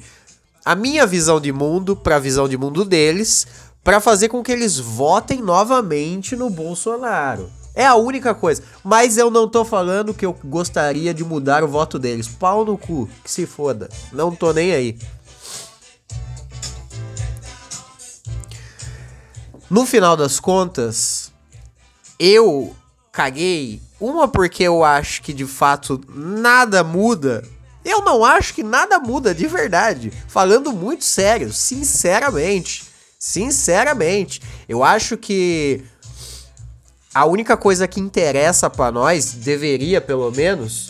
a 0.65 0.73
minha 0.73 1.05
visão 1.05 1.39
de 1.39 1.51
mundo 1.51 1.95
para 1.95 2.15
a 2.15 2.19
visão 2.19 2.49
de 2.49 2.57
mundo 2.57 2.83
deles, 2.83 3.45
para 3.83 3.99
fazer 3.99 4.29
com 4.29 4.41
que 4.41 4.51
eles 4.51 4.79
votem 4.79 5.41
novamente 5.41 6.35
no 6.35 6.49
Bolsonaro. 6.49 7.58
É 7.79 7.85
a 7.85 7.95
única 7.95 8.35
coisa. 8.35 8.61
Mas 8.83 9.17
eu 9.17 9.31
não 9.31 9.47
tô 9.47 9.63
falando 9.63 10.13
que 10.13 10.25
eu 10.25 10.37
gostaria 10.43 11.13
de 11.13 11.23
mudar 11.23 11.63
o 11.63 11.67
voto 11.69 11.97
deles. 11.97 12.27
Pau 12.27 12.65
no 12.65 12.77
cu, 12.77 13.09
que 13.23 13.31
se 13.31 13.45
foda. 13.45 13.89
Não 14.11 14.35
tô 14.35 14.51
nem 14.51 14.73
aí. 14.73 14.99
No 19.69 19.85
final 19.85 20.17
das 20.17 20.41
contas, 20.41 21.31
eu 22.19 22.75
caguei. 23.13 23.81
Uma 23.97 24.27
porque 24.27 24.63
eu 24.63 24.83
acho 24.83 25.21
que 25.21 25.31
de 25.31 25.45
fato 25.45 26.01
nada 26.09 26.83
muda. 26.83 27.47
Eu 27.85 28.01
não 28.01 28.25
acho 28.25 28.55
que 28.55 28.61
nada 28.61 28.99
muda 28.99 29.33
de 29.33 29.47
verdade. 29.47 30.11
Falando 30.27 30.73
muito 30.73 31.05
sério, 31.05 31.53
sinceramente. 31.53 32.83
Sinceramente. 33.17 34.41
Eu 34.67 34.83
acho 34.83 35.15
que 35.15 35.81
a 37.13 37.25
única 37.25 37.57
coisa 37.57 37.87
que 37.87 37.99
interessa 37.99 38.69
para 38.69 38.91
nós, 38.91 39.33
deveria 39.33 39.99
pelo 39.99 40.31
menos, 40.31 40.89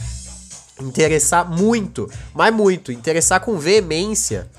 interessar 0.81 1.49
muito, 1.49 2.09
mas 2.33 2.53
muito, 2.53 2.91
interessar 2.91 3.39
com 3.39 3.57
veemência, 3.57 4.49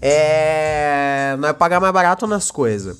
é 0.00 1.36
nós 1.38 1.56
pagar 1.56 1.80
mais 1.80 1.92
barato 1.92 2.26
nas 2.26 2.50
coisas. 2.50 2.96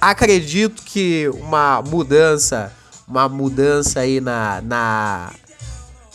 Acredito 0.00 0.82
que 0.82 1.28
uma 1.28 1.80
mudança, 1.80 2.72
uma 3.06 3.28
mudança 3.28 4.00
aí 4.00 4.20
na, 4.20 4.60
na, 4.62 5.32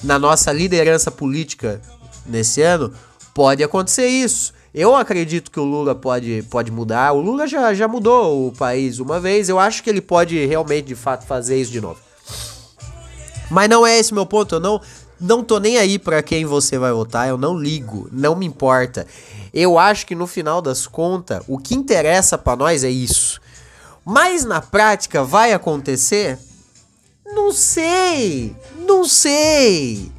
na 0.04 0.20
nossa 0.20 0.52
liderança 0.52 1.10
política 1.10 1.82
nesse 2.26 2.62
ano, 2.62 2.94
pode 3.34 3.64
acontecer 3.64 4.08
isso. 4.08 4.54
Eu 4.78 4.96
acredito 4.96 5.50
que 5.50 5.60
o 5.60 5.64
Lula 5.64 5.96
pode, 5.96 6.46
pode 6.52 6.70
mudar. 6.70 7.12
O 7.12 7.20
Lula 7.20 7.48
já, 7.48 7.74
já 7.74 7.88
mudou 7.88 8.48
o 8.48 8.52
país 8.52 9.00
uma 9.00 9.20
vez. 9.20 9.50
Eu 9.50 9.58
acho 9.58 9.82
que 9.82 9.90
ele 9.90 10.02
pode 10.02 10.46
realmente, 10.46 10.86
de 10.86 10.94
fato, 10.94 11.26
fazer 11.26 11.60
isso 11.60 11.72
de 11.72 11.82
novo. 11.82 12.00
Mas 13.50 13.68
não 13.68 13.88
é 13.88 13.98
esse 13.98 14.14
meu 14.14 14.24
ponto. 14.24 14.54
Eu 14.54 14.60
não, 14.60 14.80
não 15.20 15.44
tô 15.44 15.60
nem 15.60 15.80
aí 15.80 15.98
para 15.98 16.22
quem 16.22 16.46
você 16.46 16.78
vai 16.78 16.92
votar. 16.92 17.28
Eu 17.28 17.40
não 17.40 17.58
ligo. 17.58 18.08
Não 18.12 18.36
me 18.36 18.46
importa. 18.46 19.08
Eu 19.52 19.80
acho 19.80 20.06
que 20.06 20.14
no 20.14 20.28
final 20.28 20.62
das 20.62 20.86
contas, 20.86 21.42
o 21.48 21.58
que 21.58 21.74
interessa 21.74 22.38
para 22.38 22.56
nós 22.56 22.84
é 22.84 22.90
isso. 22.92 23.42
Mas 24.06 24.46
na 24.46 24.62
prática 24.62 25.24
vai 25.24 25.54
acontecer? 25.54 26.38
Não 27.26 27.52
sei. 27.52 28.56
Não 28.86 29.06
sei. 29.06 30.12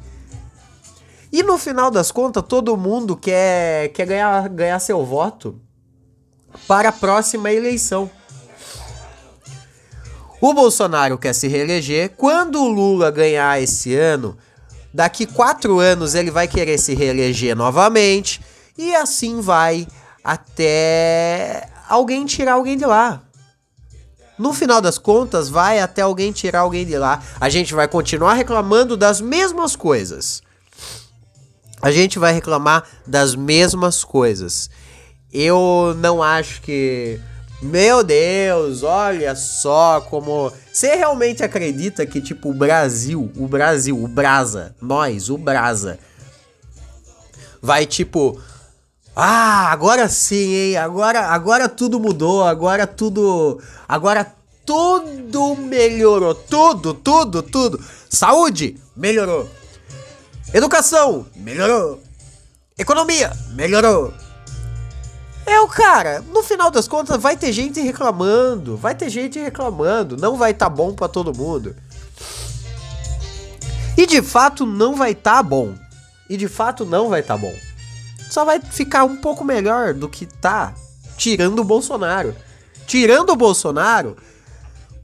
E 1.31 1.43
no 1.43 1.57
final 1.57 1.91
das 1.91 2.11
contas, 2.11 2.43
todo 2.47 2.75
mundo 2.75 3.15
quer, 3.15 3.89
quer 3.89 4.05
ganhar, 4.05 4.49
ganhar 4.49 4.79
seu 4.79 5.05
voto 5.05 5.59
para 6.67 6.89
a 6.89 6.91
próxima 6.91 7.51
eleição. 7.51 8.09
O 10.41 10.53
Bolsonaro 10.53 11.17
quer 11.17 11.33
se 11.33 11.47
reeleger. 11.47 12.13
Quando 12.17 12.61
o 12.61 12.67
Lula 12.67 13.11
ganhar 13.11 13.61
esse 13.61 13.95
ano, 13.95 14.37
daqui 14.91 15.27
quatro 15.27 15.79
anos 15.79 16.15
ele 16.15 16.31
vai 16.31 16.47
querer 16.47 16.79
se 16.79 16.95
reeleger 16.95 17.55
novamente. 17.55 18.41
E 18.75 18.95
assim 18.95 19.39
vai 19.39 19.85
até 20.23 21.69
alguém 21.87 22.25
tirar 22.25 22.53
alguém 22.53 22.77
de 22.77 22.85
lá. 22.85 23.21
No 24.37 24.53
final 24.53 24.79
das 24.79 24.97
contas, 24.97 25.49
vai 25.49 25.81
até 25.81 26.01
alguém 26.01 26.31
tirar 26.31 26.61
alguém 26.61 26.85
de 26.85 26.97
lá. 26.97 27.21
A 27.41 27.49
gente 27.49 27.73
vai 27.73 27.89
continuar 27.89 28.33
reclamando 28.33 28.95
das 28.95 29.19
mesmas 29.19 29.75
coisas 29.75 30.41
a 31.81 31.91
gente 31.91 32.19
vai 32.19 32.33
reclamar 32.33 32.83
das 33.05 33.35
mesmas 33.35 34.03
coisas. 34.03 34.69
Eu 35.31 35.95
não 35.97 36.21
acho 36.21 36.61
que. 36.61 37.19
Meu 37.61 38.03
Deus, 38.03 38.83
olha 38.83 39.35
só 39.35 40.01
como. 40.01 40.51
Você 40.71 40.95
realmente 40.95 41.43
acredita 41.43 42.05
que, 42.05 42.21
tipo, 42.21 42.49
o 42.49 42.53
Brasil, 42.53 43.31
o 43.35 43.47
Brasil, 43.47 44.01
o 44.01 44.07
Brasa, 44.07 44.75
nós, 44.81 45.29
o 45.29 45.37
Brasa, 45.37 45.99
vai 47.61 47.85
tipo. 47.85 48.41
Ah, 49.15 49.71
agora 49.71 50.07
sim, 50.07 50.53
hein? 50.53 50.77
Agora, 50.77 51.27
agora 51.27 51.67
tudo 51.67 51.99
mudou, 51.99 52.43
agora 52.43 52.87
tudo. 52.87 53.61
Agora 53.87 54.25
tudo 54.65 55.55
melhorou. 55.55 56.33
Tudo, 56.33 56.93
tudo, 56.93 57.43
tudo. 57.43 57.83
Saúde, 58.09 58.77
melhorou. 58.95 59.58
Educação, 60.51 61.27
melhorou. 61.35 62.01
Economia, 62.77 63.31
melhorou. 63.51 64.11
É 65.45 65.59
o 65.59 65.67
cara, 65.67 66.21
no 66.21 66.41
final 66.41 66.71
das 66.71 66.87
contas 66.87 67.21
vai 67.21 67.37
ter 67.37 67.51
gente 67.51 67.79
reclamando, 67.81 68.75
vai 68.75 68.95
ter 68.95 69.09
gente 69.09 69.37
reclamando, 69.37 70.17
não 70.17 70.37
vai 70.37 70.51
estar 70.51 70.69
tá 70.69 70.75
bom 70.75 70.93
para 70.93 71.07
todo 71.07 71.35
mundo. 71.37 71.75
E 73.95 74.07
de 74.07 74.21
fato 74.23 74.65
não 74.65 74.95
vai 74.95 75.11
estar 75.11 75.37
tá 75.37 75.43
bom. 75.43 75.75
E 76.27 76.35
de 76.35 76.47
fato 76.47 76.83
não 76.83 77.09
vai 77.09 77.19
estar 77.19 77.35
tá 77.35 77.41
bom. 77.41 77.53
Só 78.31 78.43
vai 78.43 78.59
ficar 78.59 79.03
um 79.03 79.17
pouco 79.17 79.43
melhor 79.43 79.93
do 79.93 80.09
que 80.09 80.25
tá 80.25 80.73
tirando 81.17 81.59
o 81.59 81.63
Bolsonaro. 81.63 82.35
Tirando 82.87 83.31
o 83.31 83.35
Bolsonaro, 83.35 84.17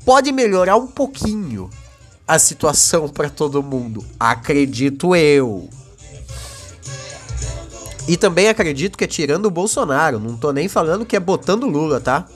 pode 0.04 0.32
melhorar 0.32 0.76
um 0.78 0.88
pouquinho 0.88 1.70
a 2.28 2.40
situação 2.40 3.08
para 3.08 3.30
todo 3.30 3.62
mundo, 3.62 4.04
acredito 4.20 5.16
eu. 5.16 5.70
E 8.08 8.18
também 8.18 8.48
acredito 8.48 8.98
que 8.98 9.04
é 9.04 9.08
tirando 9.08 9.48
o 9.48 9.52
Bolsonaro. 9.52 10.20
Não 10.20 10.38
tô 10.38 10.52
nem 10.52 10.68
falando 10.68 11.06
que 11.06 11.16
é 11.16 11.20
botando 11.20 11.66
Lula, 11.66 12.00
tá? 12.00 12.28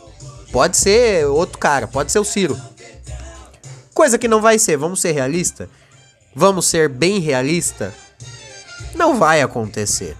Pode 0.52 0.78
ser 0.78 1.25
outro 1.28 1.60
cara, 1.60 1.88
pode 1.88 2.12
ser 2.12 2.19
o 2.19 2.23
Ciro. 2.23 2.60
Coisa 3.93 4.17
que 4.17 4.28
não 4.28 4.41
vai 4.41 4.58
ser, 4.58 4.78
vamos 4.78 4.99
ser 4.99 5.12
realista? 5.12 5.69
Vamos 6.36 6.65
ser 6.67 6.89
bem 6.89 7.19
realista? 7.19 7.93
Não 8.95 9.17
vai 9.19 9.41
acontecer. 9.41 10.15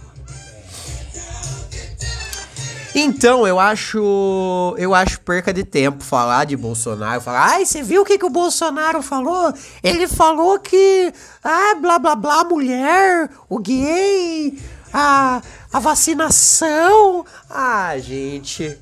Então, 3.02 3.48
eu 3.48 3.60
acho. 3.60 4.76
Eu 4.78 4.94
acho 4.94 5.22
perca 5.22 5.54
de 5.54 5.64
tempo 5.64 6.04
falar 6.04 6.46
de 6.46 6.58
Bolsonaro. 6.58 7.22
Falar, 7.22 7.54
ai, 7.54 7.66
você 7.66 7.82
viu 7.82 8.02
o 8.02 8.06
que, 8.06 8.18
que 8.18 8.26
o 8.26 8.30
Bolsonaro 8.30 9.02
falou? 9.02 9.54
Ele 9.82 10.08
falou 10.08 10.60
que. 10.60 11.14
Ah, 11.44 11.76
blá 11.80 11.98
blá 11.98 12.16
blá, 12.16 12.44
mulher, 12.44 13.30
o 13.48 13.58
gay 13.58 14.58
a, 14.94 15.42
a 15.72 15.80
vacinação. 15.80 17.26
Ah, 17.50 17.98
gente. 17.98 18.78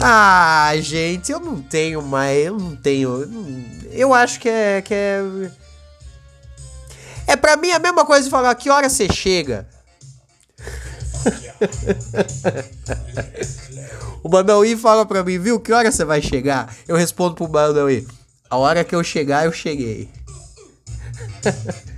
Ah, 0.00 0.72
gente, 0.76 1.30
eu 1.32 1.40
não 1.40 1.60
tenho 1.62 2.02
mais. 2.02 2.46
Eu 2.46 2.58
não 2.58 2.74
tenho. 2.76 3.28
Eu 3.92 4.12
acho 4.12 4.40
que 4.40 4.48
é. 4.48 4.82
Que 4.82 4.94
é, 4.94 5.22
é 7.28 7.36
pra 7.36 7.56
mim 7.56 7.70
a 7.70 7.78
mesma 7.78 8.04
coisa 8.04 8.24
de 8.24 8.30
falar 8.30 8.54
que 8.54 8.70
hora 8.70 8.88
você 8.88 9.08
chega. 9.12 9.66
O 14.22 14.28
Manauí 14.28 14.76
fala 14.76 15.06
pra 15.06 15.24
mim, 15.24 15.38
viu? 15.38 15.60
Que 15.60 15.72
hora 15.72 15.90
você 15.90 16.04
vai 16.04 16.20
chegar? 16.22 16.74
Eu 16.86 16.96
respondo 16.96 17.34
pro 17.34 17.48
Manauí: 17.48 18.06
A 18.50 18.56
hora 18.56 18.84
que 18.84 18.94
eu 18.94 19.02
chegar, 19.04 19.44
eu 19.44 19.52
cheguei. 19.52 20.08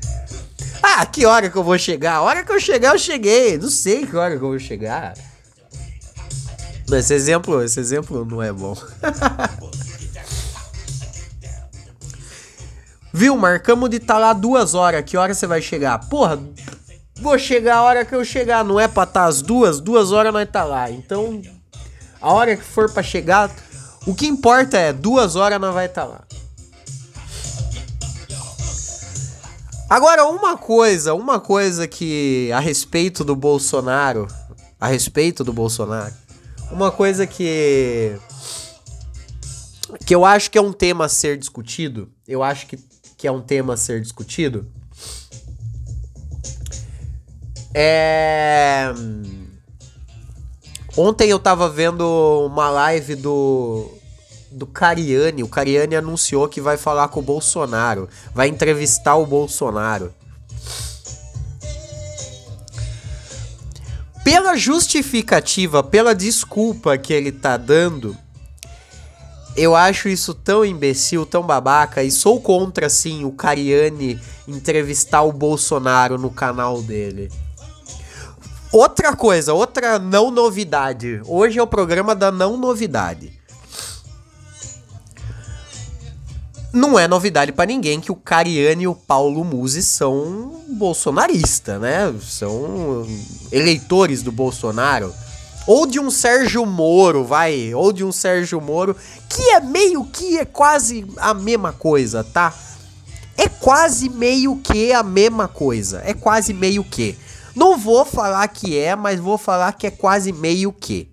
Ah, 0.83 1.05
que 1.07 1.27
hora 1.27 1.51
que 1.51 1.57
eu 1.57 1.63
vou 1.65 1.79
chegar? 1.79 2.15
A 2.15 2.23
hora 2.23 2.45
que 2.45 2.53
eu 2.53 2.59
chegar, 2.61 2.93
eu 2.93 2.99
cheguei. 2.99 3.59
Não 3.59 3.69
sei 3.69 4.07
que 4.07 4.17
hora 4.17 4.37
que 4.37 4.43
eu 4.43 4.49
vou 4.49 4.59
chegar. 4.59 5.15
esse 6.93 7.15
exemplo, 7.15 7.63
esse 7.63 7.79
exemplo 7.79 8.25
não 8.25 8.43
é 8.43 8.53
bom. 8.53 8.77
Viu? 13.13 13.37
Marcamos 13.37 13.91
de 13.91 13.97
estar 13.97 14.15
tá 14.15 14.21
lá 14.21 14.33
duas 14.33 14.75
horas. 14.75 15.05
Que 15.05 15.17
hora 15.17 15.35
você 15.35 15.47
vai 15.47 15.61
chegar? 15.61 15.99
Porra, 16.09 16.39
vou 17.21 17.39
chegar 17.39 17.77
a 17.77 17.83
hora 17.83 18.05
que 18.05 18.15
eu 18.15 18.25
chegar. 18.25 18.65
Não 18.65 18.79
é 18.79 18.89
pra 18.89 19.05
estar 19.05 19.23
tá 19.23 19.27
as 19.27 19.43
duas? 19.43 19.81
Duas 19.81 20.13
horas 20.13 20.33
nós 20.33 20.49
tá 20.51 20.65
lá. 20.65 20.91
Então, 20.91 21.43
a 22.21 22.33
hora 22.33 22.57
que 22.57 22.65
for 22.65 22.91
pra 22.91 23.03
chegar, 23.03 23.51
o 24.07 24.15
que 24.15 24.27
importa 24.27 24.79
é 24.79 24.93
duas 24.93 25.37
horas 25.37 25.61
nós 25.61 25.75
vai 25.75 25.87
estar 25.87 26.03
tá 26.03 26.09
lá. 26.09 26.25
Agora, 29.89 30.27
uma 30.27 30.57
coisa, 30.57 31.15
uma 31.15 31.41
coisa 31.41 31.89
que 31.89 32.51
a 32.53 32.61
respeito 32.61 33.25
do 33.25 33.35
Bolsonaro, 33.35 34.29
a 34.79 34.87
respeito 34.87 35.43
do 35.43 35.53
Bolsonaro, 35.53 36.13
uma 36.71 36.91
coisa 36.91 37.27
que 37.27 38.19
que 40.05 40.15
eu 40.15 40.27
acho 40.27 40.51
que 40.51 40.59
é 40.59 40.61
um 40.61 40.73
tema 40.73 41.07
a 41.07 41.09
ser 41.09 41.39
discutido, 41.39 42.11
eu 42.27 42.43
acho 42.43 42.67
que, 42.67 42.79
que 43.17 43.27
é 43.27 43.33
um 43.33 43.41
tema 43.41 43.73
a 43.73 43.77
ser 43.77 44.03
discutido, 44.03 44.67
é... 47.81 48.93
Ontem 50.97 51.31
eu 51.31 51.39
tava 51.39 51.69
vendo 51.69 52.03
uma 52.45 52.69
live 52.71 53.15
do 53.15 53.89
do 54.51 54.67
Cariani. 54.67 55.45
O 55.45 55.49
Cariani 55.49 55.95
anunciou 55.95 56.49
que 56.49 56.61
vai 56.61 56.77
falar 56.77 57.07
com 57.09 57.21
o 57.21 57.23
Bolsonaro, 57.23 58.09
vai 58.35 58.49
entrevistar 58.49 59.15
o 59.15 59.27
Bolsonaro. 59.27 60.13
Pela 64.25 64.57
justificativa, 64.57 65.83
pela 65.83 66.15
desculpa 66.15 66.99
que 66.99 67.13
ele 67.13 67.31
tá 67.31 67.57
dando, 67.57 68.17
eu 69.57 69.75
acho 69.75 70.09
isso 70.09 70.35
tão 70.35 70.65
imbecil, 70.65 71.25
tão 71.25 71.43
babaca, 71.43 72.03
e 72.03 72.11
sou 72.11 72.41
contra, 72.41 72.89
sim, 72.89 73.25
o 73.25 73.33
Cariani 73.33 74.21
entrevistar 74.47 75.23
o 75.23 75.33
Bolsonaro 75.33 76.19
no 76.19 76.31
canal 76.31 76.83
dele. 76.83 77.31
Outra 78.73 79.17
coisa, 79.17 79.55
outra 79.55 79.99
não 79.99 80.31
novidade. 80.31 81.21
Hoje 81.27 81.59
é 81.59 81.63
o 81.63 81.67
programa 81.67 82.15
da 82.15 82.31
não 82.31 82.57
novidade. 82.57 83.39
não 86.73 86.99
é 86.99 87.09
novidade 87.09 87.53
para 87.53 87.67
ninguém 87.67 88.01
que 88.01 88.13
o 88.13 88.17
Cariani 88.17 88.85
e 88.85 88.89
o 88.89 88.95
Paulo 88.95 89.45
Musi 89.45 89.83
são 89.83 90.63
bolsonaristas, 90.69 91.81
né? 91.81 92.15
São 92.23 93.07
eleitores 93.51 94.23
do 94.23 94.31
Bolsonaro. 94.31 95.13
Ou 95.67 95.87
de 95.87 96.01
um 96.01 96.11
Sérgio 96.11 96.65
Moro, 96.65 97.25
vai. 97.25 97.75
Ou 97.75 97.93
de 97.93 98.05
um 98.05 98.13
Sérgio 98.13 98.61
Moro, 98.61 98.97
que 99.29 99.43
é 99.51 99.61
meio 99.61 100.05
que 100.05 100.39
é 100.39 100.45
quase 100.45 101.07
a 101.17 101.35
mesma 101.35 101.73
coisa, 101.73 102.23
tá? 102.23 102.55
É 103.37 103.49
quase 103.49 104.09
meio 104.09 104.57
que 104.57 104.93
a 104.93 105.03
mesma 105.03 105.49
coisa. 105.49 106.03
É 106.05 106.15
quase 106.15 106.53
meio 106.53 106.83
que. 106.85 107.17
Não 107.59 107.77
vou 107.77 108.05
falar 108.05 108.47
que 108.47 108.79
é, 108.79 108.95
mas 108.95 109.19
vou 109.19 109.37
falar 109.37 109.73
que 109.73 109.85
é 109.85 109.91
quase 109.91 110.33
meio 110.33 110.73
que. 110.73 111.11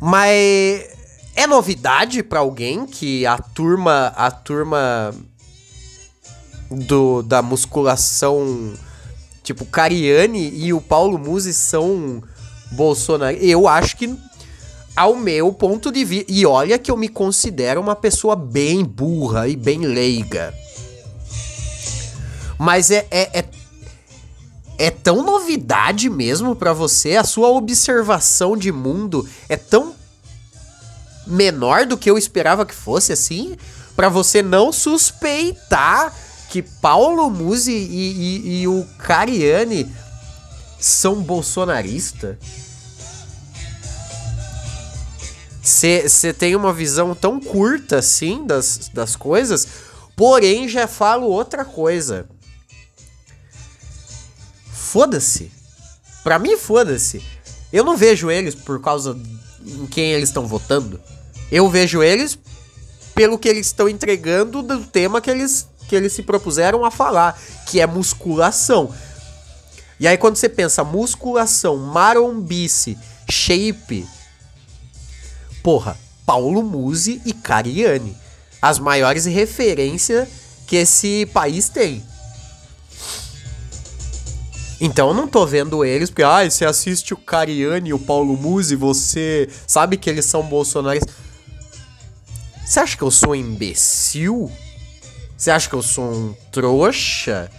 Mas 0.00 0.88
é 1.36 1.46
novidade 1.46 2.24
para 2.24 2.40
alguém 2.40 2.84
que 2.84 3.24
a 3.24 3.38
turma, 3.38 4.12
a 4.16 4.28
turma 4.32 5.14
do 6.68 7.22
da 7.22 7.40
musculação, 7.42 8.74
tipo 9.44 9.64
Cariani 9.64 10.50
e 10.52 10.72
o 10.72 10.80
Paulo 10.80 11.20
Musi 11.20 11.54
são 11.54 12.20
Bolsonaro. 12.72 13.36
Eu 13.36 13.68
acho 13.68 13.96
que 13.96 14.18
ao 14.96 15.14
meu 15.14 15.52
ponto 15.52 15.92
de 15.92 16.04
vista, 16.04 16.32
e 16.32 16.44
olha 16.44 16.76
que 16.76 16.90
eu 16.90 16.96
me 16.96 17.08
considero 17.08 17.80
uma 17.80 17.94
pessoa 17.94 18.34
bem 18.34 18.84
burra 18.84 19.46
e 19.46 19.54
bem 19.54 19.86
leiga. 19.86 20.52
Mas 22.58 22.90
é, 22.90 23.06
é, 23.10 23.38
é 23.40 23.44
é 24.78 24.90
tão 24.90 25.22
novidade 25.22 26.10
mesmo 26.10 26.54
para 26.54 26.72
você, 26.72 27.16
a 27.16 27.24
sua 27.24 27.48
observação 27.48 28.56
de 28.56 28.70
mundo 28.70 29.26
é 29.48 29.56
tão 29.56 29.94
menor 31.26 31.86
do 31.86 31.96
que 31.96 32.10
eu 32.10 32.18
esperava 32.18 32.66
que 32.66 32.74
fosse 32.74 33.12
assim, 33.12 33.56
para 33.94 34.08
você 34.08 34.42
não 34.42 34.70
suspeitar 34.70 36.14
que 36.50 36.62
Paulo 36.62 37.30
Musi 37.30 37.72
e, 37.72 38.12
e, 38.12 38.60
e 38.60 38.68
o 38.68 38.86
Cariani 38.98 39.90
são 40.78 41.16
bolsonaristas. 41.22 42.36
Você 45.62 46.32
tem 46.32 46.54
uma 46.54 46.72
visão 46.72 47.14
tão 47.14 47.40
curta 47.40 47.98
assim 47.98 48.46
das, 48.46 48.88
das 48.94 49.16
coisas, 49.16 49.66
porém 50.14 50.68
já 50.68 50.86
falo 50.86 51.26
outra 51.26 51.64
coisa. 51.64 52.28
Foda-se. 54.96 55.52
Pra 56.24 56.38
mim, 56.38 56.56
foda-se. 56.56 57.22
Eu 57.70 57.84
não 57.84 57.98
vejo 57.98 58.30
eles 58.30 58.54
por 58.54 58.80
causa 58.80 59.14
em 59.62 59.84
quem 59.84 60.12
eles 60.12 60.30
estão 60.30 60.46
votando. 60.46 60.98
Eu 61.52 61.68
vejo 61.68 62.02
eles 62.02 62.38
pelo 63.14 63.38
que 63.38 63.46
eles 63.46 63.66
estão 63.66 63.90
entregando 63.90 64.62
do 64.62 64.86
tema 64.86 65.20
que 65.20 65.30
eles, 65.30 65.68
que 65.86 65.94
eles 65.94 66.14
se 66.14 66.22
propuseram 66.22 66.82
a 66.82 66.90
falar, 66.90 67.38
que 67.66 67.78
é 67.78 67.86
musculação. 67.86 68.90
E 70.00 70.08
aí 70.08 70.16
quando 70.16 70.36
você 70.36 70.48
pensa 70.48 70.82
musculação, 70.82 71.76
marombice, 71.76 72.96
shape, 73.28 74.08
porra, 75.62 75.94
Paulo 76.24 76.62
Musi 76.62 77.20
e 77.26 77.34
Cariani, 77.34 78.16
as 78.62 78.78
maiores 78.78 79.26
referências 79.26 80.26
que 80.66 80.76
esse 80.76 81.26
país 81.34 81.68
tem. 81.68 82.02
Então 84.80 85.08
eu 85.08 85.14
não 85.14 85.26
tô 85.26 85.46
vendo 85.46 85.84
eles, 85.84 86.10
porque, 86.10 86.22
ah, 86.22 86.48
você 86.48 86.64
assiste 86.64 87.14
o 87.14 87.16
Cariani 87.16 87.90
e 87.90 87.94
o 87.94 87.98
Paulo 87.98 88.36
Musi, 88.36 88.76
você 88.76 89.48
sabe 89.66 89.96
que 89.96 90.10
eles 90.10 90.26
são 90.26 90.42
bolsonaristas. 90.42 91.14
Você 92.64 92.80
acha 92.80 92.96
que 92.96 93.02
eu 93.02 93.10
sou 93.10 93.30
um 93.30 93.34
imbecil? 93.34 94.50
Você 95.36 95.50
acha 95.50 95.68
que 95.68 95.74
eu 95.74 95.82
sou 95.82 96.04
um 96.04 96.34
trouxa? 96.50 97.50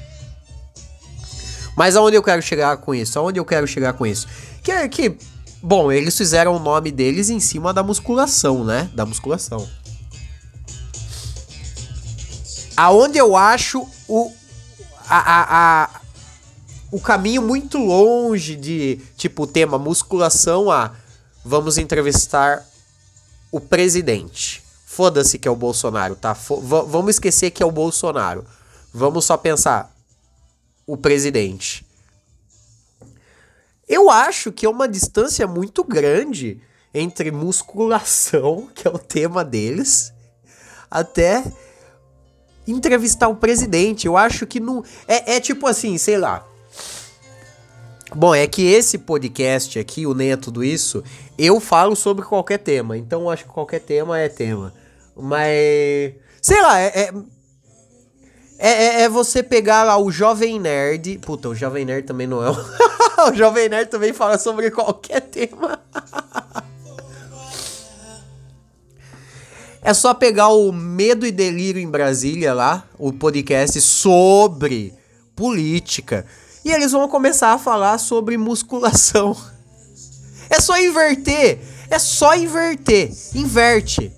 Mas 1.76 1.96
aonde 1.96 2.18
eu 2.18 2.24
quero 2.24 2.42
chegar 2.42 2.78
com 2.78 2.94
isso? 2.94 3.18
Aonde 3.18 3.40
eu 3.40 3.46
quero 3.46 3.68
chegar 3.68 3.94
com 3.94 4.06
isso? 4.06 4.28
Que, 4.62 4.88
que 4.90 5.18
bom, 5.62 5.92
eles 5.92 6.18
fizeram 6.18 6.56
o 6.56 6.60
nome 6.60 6.92
deles 6.92 7.30
em 7.30 7.40
cima 7.40 7.74
da 7.74 7.82
musculação, 7.82 8.64
né? 8.64 8.90
Da 8.94 9.06
musculação. 9.06 9.68
Aonde 12.76 13.18
eu 13.18 13.36
acho 13.36 13.88
o 14.08 14.32
a, 15.10 15.84
a, 15.86 15.97
o 16.92 17.00
caminho 17.00 17.42
muito 17.42 17.78
longe 17.78 18.56
de, 18.56 19.02
tipo, 19.18 19.44
o 19.44 19.48
tema 19.48 19.78
musculação 19.78 20.72
a 20.72 20.94
vamos 21.44 21.78
entrevistar 21.78 22.66
o 23.52 23.60
presidente. 23.60 24.64
Foda-se 24.86 25.38
que 25.38 25.48
é 25.48 25.52
o 25.52 25.56
Bolsonaro, 25.56 26.16
tá? 26.16 26.34
vamos 26.34 27.16
esquecer 27.16 27.52
que 27.52 27.62
é 27.62 27.66
o 27.66 27.72
Bolsonaro. 27.72 28.46
Vamos 28.94 29.26
só 29.26 29.38
pensar 29.38 29.94
o 30.86 30.98
presidente. 30.98 31.86
Eu 33.88 34.10
acho 34.10 34.52
que 34.52 34.66
é 34.66 34.70
uma 34.70 34.88
distância 34.88 35.48
muito 35.48 35.84
grande 35.84 36.60
entre 36.94 37.32
musculação, 37.32 38.68
que 38.76 38.88
é 38.88 38.92
o 38.92 38.98
tema 38.98 39.46
deles, 39.46 40.12
até 40.90 41.44
entrevistar 42.68 43.28
o 43.28 43.36
presidente. 43.36 44.08
Eu 44.08 44.18
acho 44.18 44.46
que 44.46 44.60
não. 44.60 44.84
É, 45.08 45.36
é 45.36 45.40
tipo 45.40 45.68
assim, 45.68 45.98
sei 45.98 46.18
lá. 46.18 46.46
Bom, 48.16 48.34
é 48.34 48.48
que 48.48 48.66
esse 48.66 48.98
podcast 48.98 49.78
aqui, 49.78 50.08
o 50.08 50.14
Nem 50.14 50.32
é 50.32 50.38
Tudo 50.38 50.64
Isso, 50.64 51.04
eu 51.38 51.60
falo 51.60 51.96
sobre 51.96 52.24
qualquer 52.26 52.58
tema. 52.60 52.98
Então 52.98 53.30
acho 53.30 53.44
que 53.44 53.50
qualquer 53.50 53.82
tema 53.82 54.18
é 54.20 54.30
tema. 54.30 54.74
Mas. 55.16 56.14
Sei 56.42 56.62
lá, 56.62 56.80
é. 56.80 56.88
é... 56.88 57.14
É, 58.60 58.70
é, 58.70 59.02
é, 59.02 59.10
você 59.10 59.44
pegar 59.44 59.84
lá 59.84 60.00
o 60.00 60.12
Jovem 60.12 60.60
Nerd. 60.60 61.20
Puta, 61.20 61.50
o 61.50 61.54
Jovem 61.54 61.86
Nerd 61.86 62.08
também 62.08 62.26
não 62.26 62.44
é. 62.44 62.50
o 63.30 63.34
Jovem 63.36 63.70
Nerd 63.70 63.88
também 63.88 64.14
fala 64.14 64.40
sobre 64.40 64.72
qualquer 64.72 65.22
tema. 65.22 65.80
é 69.84 69.94
só 69.94 70.16
pegar 70.16 70.48
o 70.48 70.72
Medo 70.72 71.24
e 71.24 71.32
Delírio 71.32 71.80
em 71.80 71.88
Brasília 71.88 72.52
lá, 72.52 72.84
o 72.98 73.14
podcast 73.14 73.80
sobre 73.80 74.92
política. 75.36 76.26
E 76.64 76.72
eles 76.72 76.92
vão 76.92 77.08
começar 77.08 77.54
a 77.54 77.58
falar 77.58 77.98
sobre 77.98 78.38
musculação. 78.38 79.36
É 80.50 80.62
só 80.62 80.78
inverter. 80.80 81.60
É 81.90 82.00
só 82.00 82.34
inverter. 82.34 83.12
Inverte. 83.36 84.14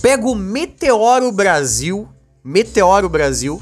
Pega 0.00 0.26
o 0.26 0.34
Meteoro 0.34 1.30
Brasil. 1.30 2.08
Meteoro 2.42 3.10
Brasil. 3.10 3.60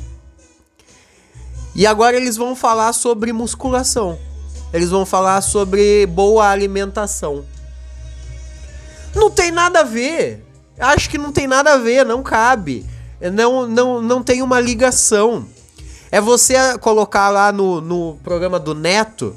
E 1.74 1.86
agora 1.86 2.16
eles 2.16 2.36
vão 2.36 2.54
falar 2.54 2.92
sobre 2.92 3.32
musculação. 3.32 4.18
Eles 4.72 4.90
vão 4.90 5.04
falar 5.04 5.40
sobre 5.40 6.06
boa 6.06 6.48
alimentação. 6.48 7.44
Não 9.14 9.30
tem 9.30 9.50
nada 9.50 9.80
a 9.80 9.84
ver. 9.84 10.44
Acho 10.78 11.10
que 11.10 11.18
não 11.18 11.32
tem 11.32 11.46
nada 11.46 11.74
a 11.74 11.78
ver, 11.78 12.04
não 12.04 12.22
cabe. 12.22 12.86
Não, 13.32 13.66
não, 13.66 14.00
não 14.00 14.22
tem 14.22 14.42
uma 14.42 14.60
ligação. 14.60 15.46
É 16.10 16.20
você 16.20 16.78
colocar 16.78 17.30
lá 17.30 17.52
no, 17.52 17.80
no 17.80 18.18
programa 18.22 18.58
do 18.58 18.74
Neto 18.74 19.36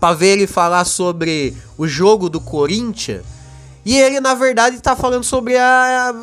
para 0.00 0.14
ver 0.14 0.28
ele 0.28 0.46
falar 0.46 0.84
sobre 0.84 1.54
o 1.76 1.86
jogo 1.86 2.30
do 2.30 2.40
Corinthians. 2.40 3.22
E 3.84 3.96
ele, 3.98 4.20
na 4.20 4.34
verdade, 4.34 4.80
tá 4.80 4.96
falando 4.96 5.24
sobre 5.24 5.56
a, 5.56 6.14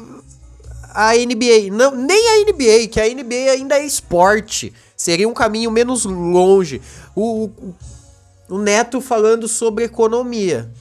a, 0.94 1.14
NBA. 1.14 1.72
Não, 1.72 1.96
nem 1.96 2.28
a 2.30 2.52
NBA, 2.52 2.88
que 2.90 3.00
a 3.00 3.08
NBA 3.08 3.52
ainda 3.52 3.78
é 3.78 3.86
esporte. 3.86 4.74
Seria 4.96 5.30
um 5.30 5.34
caminho 5.34 5.70
menos 5.70 6.06
longe. 6.06 6.82
O, 7.16 7.46
o, 7.46 7.76
o 8.50 8.58
Neto 8.58 9.00
falando 9.00 9.48
sobre 9.48 9.84
economia. 9.84 10.72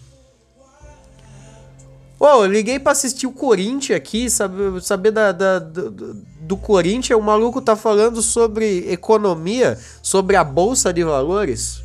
Ô, 2.19 2.25
oh, 2.25 2.47
liguei 2.47 2.79
pra 2.79 2.93
assistir 2.93 3.27
o 3.27 3.33
Corinthians 3.33 3.97
aqui, 3.97 4.31
saber, 4.31 4.81
saber 4.81 5.11
da, 5.11 5.33
da 5.33 5.59
do, 5.59 6.15
do 6.41 6.57
Corinthians. 6.57 7.19
O 7.19 7.23
maluco 7.23 7.61
tá 7.61 7.77
falando 7.77 8.23
sobre 8.23 8.91
economia, 8.91 9.79
sobre 10.03 10.35
a 10.37 10.43
bolsa 10.43 10.93
de 10.93 11.05
valores. 11.05 11.83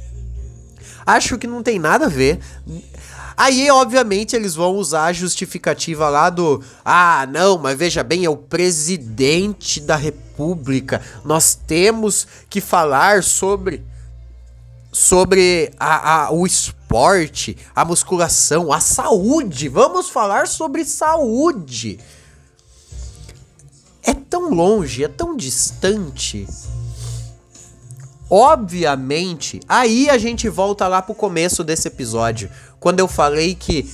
Acho 1.05 1.37
que 1.37 1.47
não 1.47 1.61
tem 1.61 1.79
nada 1.79 2.05
a 2.05 2.09
ver. 2.09 2.39
Aí, 3.35 3.69
obviamente, 3.71 4.35
eles 4.35 4.55
vão 4.55 4.75
usar 4.75 5.05
a 5.05 5.13
justificativa 5.13 6.07
lá 6.09 6.29
do. 6.29 6.63
Ah, 6.85 7.27
não, 7.29 7.57
mas 7.57 7.77
veja 7.77 8.03
bem, 8.03 8.23
é 8.23 8.29
o 8.29 8.37
presidente 8.37 9.81
da 9.81 9.95
república. 9.95 11.01
Nós 11.25 11.55
temos 11.55 12.27
que 12.49 12.61
falar 12.61 13.23
sobre 13.23 13.83
sobre 14.91 15.71
a, 15.79 16.25
a, 16.25 16.31
o 16.31 16.45
esporte, 16.91 17.57
a 17.73 17.85
musculação, 17.85 18.73
a 18.73 18.81
saúde. 18.81 19.69
Vamos 19.69 20.09
falar 20.09 20.45
sobre 20.45 20.83
saúde. 20.83 21.97
É 24.03 24.13
tão 24.13 24.49
longe, 24.53 25.03
é 25.03 25.07
tão 25.07 25.37
distante. 25.37 26.45
Obviamente, 28.29 29.61
aí 29.67 30.09
a 30.09 30.17
gente 30.17 30.49
volta 30.49 30.87
lá 30.87 31.01
pro 31.01 31.15
começo 31.15 31.63
desse 31.63 31.87
episódio, 31.87 32.49
quando 32.79 32.99
eu 32.99 33.07
falei 33.07 33.55
que 33.55 33.89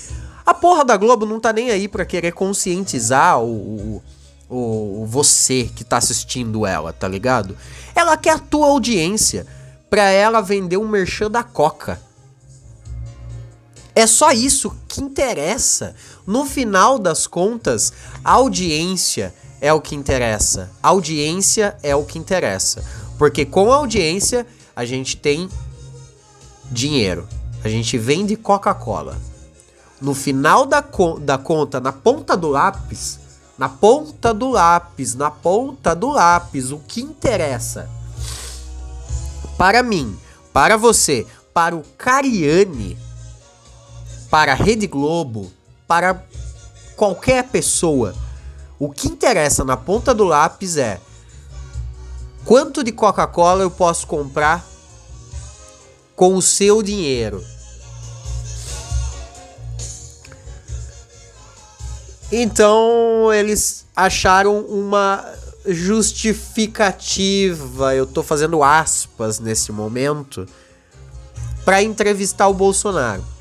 a 0.46 0.54
porra 0.54 0.84
da 0.84 0.98
Globo 0.98 1.26
não 1.26 1.40
tá 1.40 1.54
nem 1.54 1.70
aí 1.70 1.88
para 1.88 2.06
querer 2.06 2.32
conscientizar 2.32 3.40
o, 3.42 4.02
o, 4.50 5.02
o, 5.02 5.06
você 5.06 5.70
que 5.76 5.84
tá 5.84 5.98
assistindo 5.98 6.66
ela, 6.66 6.94
tá 6.94 7.08
ligado? 7.08 7.56
Ela 7.96 8.16
quer 8.16 8.36
a 8.36 8.40
tua 8.40 8.68
audiência 8.68 9.46
pra 9.90 10.04
ela 10.04 10.42
vender 10.42 10.78
um 10.78 10.88
merchan 10.88 11.30
da 11.30 11.44
Coca. 11.44 12.07
É 13.98 14.06
só 14.06 14.32
isso 14.32 14.72
que 14.88 15.02
interessa. 15.02 15.96
No 16.24 16.46
final 16.46 17.00
das 17.00 17.26
contas, 17.26 17.92
audiência 18.24 19.34
é 19.60 19.74
o 19.74 19.82
que 19.82 19.96
interessa. 19.96 20.70
Audiência 20.84 21.76
é 21.82 21.96
o 21.96 22.06
que 22.06 22.20
interessa. 22.20 22.86
Porque 23.18 23.44
com 23.44 23.74
audiência 23.74 24.46
a 24.76 24.86
gente 24.86 25.18
tem 25.18 25.50
dinheiro. 26.70 27.28
A 27.64 27.70
gente 27.70 27.98
vende 27.98 28.36
Coca-Cola. 28.36 29.18
No 30.00 30.14
final 30.14 30.68
da, 30.68 30.84
co 30.84 31.18
da 31.20 31.40
conta, 31.40 31.80
na 31.80 31.92
ponta 31.92 32.38
do 32.38 32.50
lápis, 32.50 33.18
na 33.58 33.68
ponta 33.68 34.32
do 34.32 34.52
lápis, 34.52 35.16
na 35.16 35.32
ponta 35.32 35.96
do 35.96 36.12
lápis, 36.12 36.72
o 36.72 36.78
que 36.78 37.02
interessa 37.02 37.90
para 39.58 39.82
mim, 39.82 40.16
para 40.54 40.78
você, 40.78 41.26
para 41.52 41.76
o 41.76 41.82
Cariani, 41.98 43.07
para 44.30 44.52
a 44.52 44.56
Rede 44.56 44.88
Globo, 44.88 45.52
para 45.88 46.24
qualquer 46.96 47.46
pessoa, 47.46 48.14
o 48.80 48.92
que 48.92 49.08
interessa 49.08 49.64
na 49.64 49.78
ponta 49.78 50.14
do 50.14 50.24
lápis 50.24 50.78
é 50.78 51.00
quanto 52.44 52.84
de 52.84 52.92
Coca-Cola 52.92 53.64
eu 53.64 53.72
posso 53.72 54.06
comprar 54.08 54.66
com 56.16 56.36
o 56.36 56.42
seu 56.42 56.82
dinheiro. 56.82 57.44
Então 62.32 63.32
eles 63.34 63.86
acharam 63.96 64.62
uma 64.62 65.24
justificativa, 65.66 67.96
eu 67.96 68.06
tô 68.06 68.24
fazendo 68.24 68.64
aspas 68.64 69.40
nesse 69.40 69.72
momento, 69.72 70.48
para 71.64 71.84
entrevistar 71.84 72.48
o 72.48 72.54
Bolsonaro. 72.54 73.37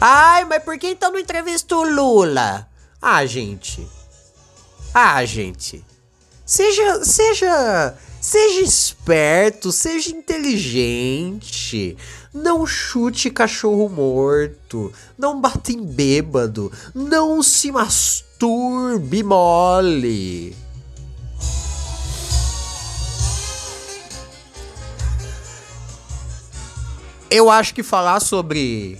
Ai, 0.00 0.44
mas 0.44 0.62
por 0.62 0.78
que 0.78 0.88
então 0.88 1.10
não 1.10 1.18
entrevista 1.18 1.76
o 1.76 1.82
Lula? 1.82 2.68
Ah, 3.00 3.24
gente. 3.24 3.86
Ah, 4.92 5.24
gente. 5.24 5.84
Seja, 6.44 7.04
seja, 7.04 7.94
seja 8.20 8.60
esperto, 8.60 9.72
seja 9.72 10.10
inteligente. 10.10 11.96
Não 12.32 12.66
chute 12.66 13.30
cachorro 13.30 13.88
morto. 13.88 14.92
Não 15.16 15.40
bata 15.40 15.72
em 15.72 15.84
bêbado. 15.84 16.72
Não 16.94 17.42
se 17.42 17.70
masturbe 17.72 19.22
mole. 19.22 20.56
Eu 27.30 27.50
acho 27.50 27.74
que 27.74 27.82
falar 27.82 28.20
sobre 28.20 28.98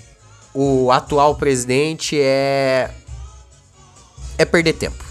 o 0.54 0.90
atual 0.90 1.34
presidente 1.34 2.18
é 2.20 2.90
é 4.36 4.44
perder 4.44 4.74
tempo. 4.74 5.04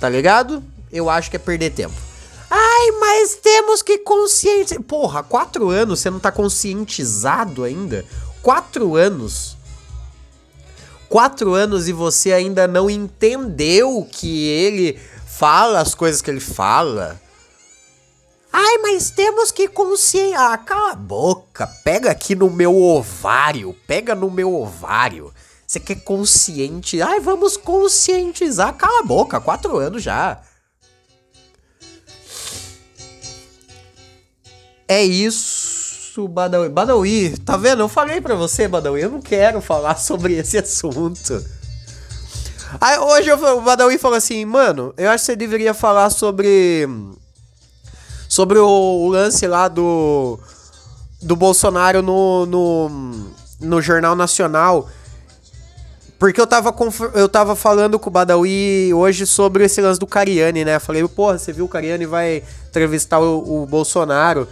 Tá 0.00 0.08
ligado? 0.08 0.62
Eu 0.90 1.10
acho 1.10 1.30
que 1.30 1.36
é 1.36 1.38
perder 1.38 1.70
tempo. 1.70 1.94
Ai, 2.50 2.90
mas 2.98 3.36
temos 3.36 3.82
que 3.82 3.98
conscientizar. 3.98 4.82
Porra, 4.82 5.22
quatro 5.22 5.68
anos 5.68 6.00
você 6.00 6.10
não 6.10 6.18
tá 6.18 6.32
conscientizado 6.32 7.62
ainda? 7.62 8.04
Quatro 8.42 8.96
anos. 8.96 9.56
Quatro 11.08 11.54
anos 11.54 11.88
e 11.88 11.92
você 11.92 12.32
ainda 12.32 12.66
não 12.66 12.88
entendeu 12.88 14.08
que 14.10 14.46
ele 14.46 14.98
fala 15.26 15.80
as 15.80 15.94
coisas 15.94 16.22
que 16.22 16.30
ele 16.30 16.40
fala. 16.40 17.20
Ai, 18.52 18.78
mas 18.78 19.10
temos 19.10 19.52
que 19.52 19.68
conscientizar. 19.68 20.52
Ah, 20.52 20.58
cala 20.58 20.92
a 20.92 20.96
boca. 20.96 21.66
Pega 21.84 22.10
aqui 22.10 22.34
no 22.34 22.50
meu 22.50 22.76
ovário. 22.76 23.76
Pega 23.86 24.14
no 24.14 24.30
meu 24.30 24.54
ovário. 24.54 25.32
Você 25.66 25.78
quer 25.78 26.02
consciente? 26.02 27.00
Ai, 27.00 27.20
vamos 27.20 27.56
conscientizar. 27.56 28.74
Cala 28.74 29.00
a 29.00 29.04
boca. 29.04 29.40
Quatro 29.40 29.78
anos 29.78 30.02
já. 30.02 30.42
É 34.88 35.04
isso, 35.04 36.26
Badawi. 36.26 36.68
Badawi, 36.68 37.38
tá 37.38 37.56
vendo? 37.56 37.82
Eu 37.82 37.88
falei 37.88 38.20
pra 38.20 38.34
você, 38.34 38.66
Badawi, 38.66 39.02
eu 39.02 39.10
não 39.10 39.22
quero 39.22 39.60
falar 39.60 39.94
sobre 40.02 40.34
esse 40.34 40.58
assunto. 40.58 41.40
Aí 42.80 42.98
hoje 42.98 43.28
eu, 43.28 43.36
o 43.36 43.60
Badawi 43.60 43.98
falou 43.98 44.16
assim, 44.16 44.44
mano, 44.44 44.92
eu 44.96 45.08
acho 45.08 45.22
que 45.22 45.26
você 45.26 45.36
deveria 45.36 45.72
falar 45.72 46.10
sobre. 46.10 46.88
Sobre 48.30 48.60
o, 48.60 49.08
lance 49.08 49.44
lá 49.48 49.66
do. 49.66 50.38
Do 51.20 51.34
Bolsonaro 51.34 52.00
no, 52.00 52.46
no, 52.46 52.90
no 53.60 53.82
Jornal 53.82 54.14
Nacional. 54.14 54.88
Porque 56.16 56.40
eu 56.40 56.46
tava, 56.46 56.72
eu 57.14 57.28
tava 57.28 57.56
falando 57.56 57.98
com 57.98 58.08
o 58.08 58.12
Badawi 58.12 58.94
hoje 58.94 59.26
sobre 59.26 59.64
esse 59.64 59.80
lance 59.80 59.98
do 59.98 60.06
Cariani, 60.06 60.64
né? 60.64 60.78
Falei, 60.78 61.06
porra, 61.08 61.38
você 61.38 61.52
viu 61.52 61.64
o 61.64 61.68
Cariani 61.68 62.06
vai 62.06 62.44
entrevistar 62.68 63.18
o, 63.18 63.62
o 63.62 63.66
Bolsonaro 63.66 64.46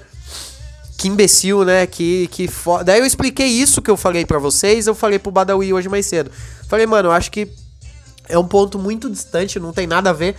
que 0.98 1.06
imbecil, 1.06 1.64
né? 1.64 1.86
Que, 1.86 2.26
que 2.26 2.48
foda. 2.48 2.84
Daí 2.84 2.98
eu 2.98 3.06
expliquei 3.06 3.46
isso 3.46 3.80
que 3.80 3.90
eu 3.90 3.96
falei 3.96 4.26
para 4.26 4.40
vocês, 4.40 4.88
eu 4.88 4.94
falei 4.94 5.20
pro 5.20 5.30
Badawi 5.30 5.72
hoje 5.72 5.88
mais 5.88 6.04
cedo. 6.04 6.32
Falei, 6.68 6.84
mano, 6.84 7.10
eu 7.10 7.12
acho 7.12 7.30
que 7.30 7.48
é 8.28 8.36
um 8.36 8.46
ponto 8.46 8.76
muito 8.76 9.08
distante, 9.08 9.60
não 9.60 9.72
tem 9.72 9.86
nada 9.86 10.10
a 10.10 10.12
ver. 10.12 10.34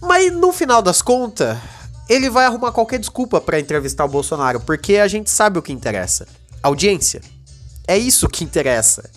Mas 0.00 0.32
no 0.32 0.50
final 0.50 0.80
das 0.80 1.02
contas, 1.02 1.58
ele 2.10 2.28
vai 2.28 2.44
arrumar 2.44 2.72
qualquer 2.72 2.98
desculpa 2.98 3.40
para 3.40 3.60
entrevistar 3.60 4.04
o 4.04 4.08
Bolsonaro, 4.08 4.58
porque 4.58 4.96
a 4.96 5.06
gente 5.06 5.30
sabe 5.30 5.60
o 5.60 5.62
que 5.62 5.72
interessa. 5.72 6.26
Audiência. 6.60 7.20
É 7.86 7.96
isso 7.96 8.28
que 8.28 8.42
interessa. 8.42 9.08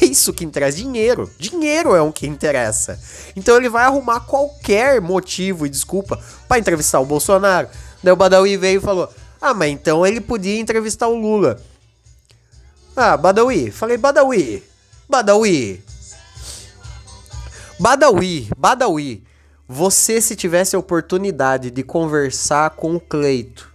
É 0.00 0.04
isso 0.04 0.32
que 0.34 0.44
interessa. 0.44 0.76
Dinheiro. 0.76 1.30
Dinheiro 1.38 1.94
é 1.94 2.02
o 2.02 2.12
que 2.12 2.26
interessa. 2.26 3.00
Então 3.34 3.56
ele 3.56 3.70
vai 3.70 3.84
arrumar 3.84 4.20
qualquer 4.20 5.00
motivo 5.00 5.66
e 5.66 5.70
desculpa 5.70 6.22
para 6.46 6.58
entrevistar 6.58 7.00
o 7.00 7.06
Bolsonaro. 7.06 7.68
Daí 8.02 8.12
o 8.12 8.16
Badawi 8.16 8.56
veio 8.58 8.78
e 8.78 8.82
falou: 8.82 9.08
ah, 9.40 9.54
mas 9.54 9.70
então 9.70 10.06
ele 10.06 10.20
podia 10.20 10.60
entrevistar 10.60 11.08
o 11.08 11.18
Lula. 11.18 11.58
Ah, 12.94 13.16
Badawi. 13.16 13.70
Falei, 13.70 13.96
Badawi. 13.96 14.62
Badawi. 15.08 15.82
Badawi, 17.80 18.50
Badawi. 18.56 19.31
Você, 19.68 20.20
se 20.20 20.36
tivesse 20.36 20.76
a 20.76 20.78
oportunidade 20.78 21.70
de 21.70 21.82
conversar 21.82 22.70
com 22.70 22.94
o 22.94 23.00
Cleito. 23.00 23.70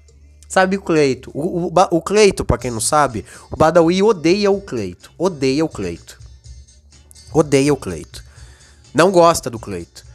Sabe 0.47 0.77
o 0.77 0.81
Cleito? 0.81 1.31
O, 1.33 1.67
o, 1.67 1.73
o 1.91 2.01
Cleito, 2.01 2.45
pra 2.45 2.57
quem 2.57 2.71
não 2.71 2.79
sabe, 2.79 3.25
o 3.51 3.57
Badawi 3.57 4.03
odeia 4.03 4.51
o 4.51 4.61
Cleito. 4.61 5.11
Odeia 5.17 5.65
o 5.65 5.69
Cleito. 5.69 6.19
Odeia 7.33 7.73
o 7.73 7.77
Cleito. 7.77 8.23
Não 8.93 9.11
gosta 9.11 9.49
do 9.49 9.59
Cleito. 9.59 10.05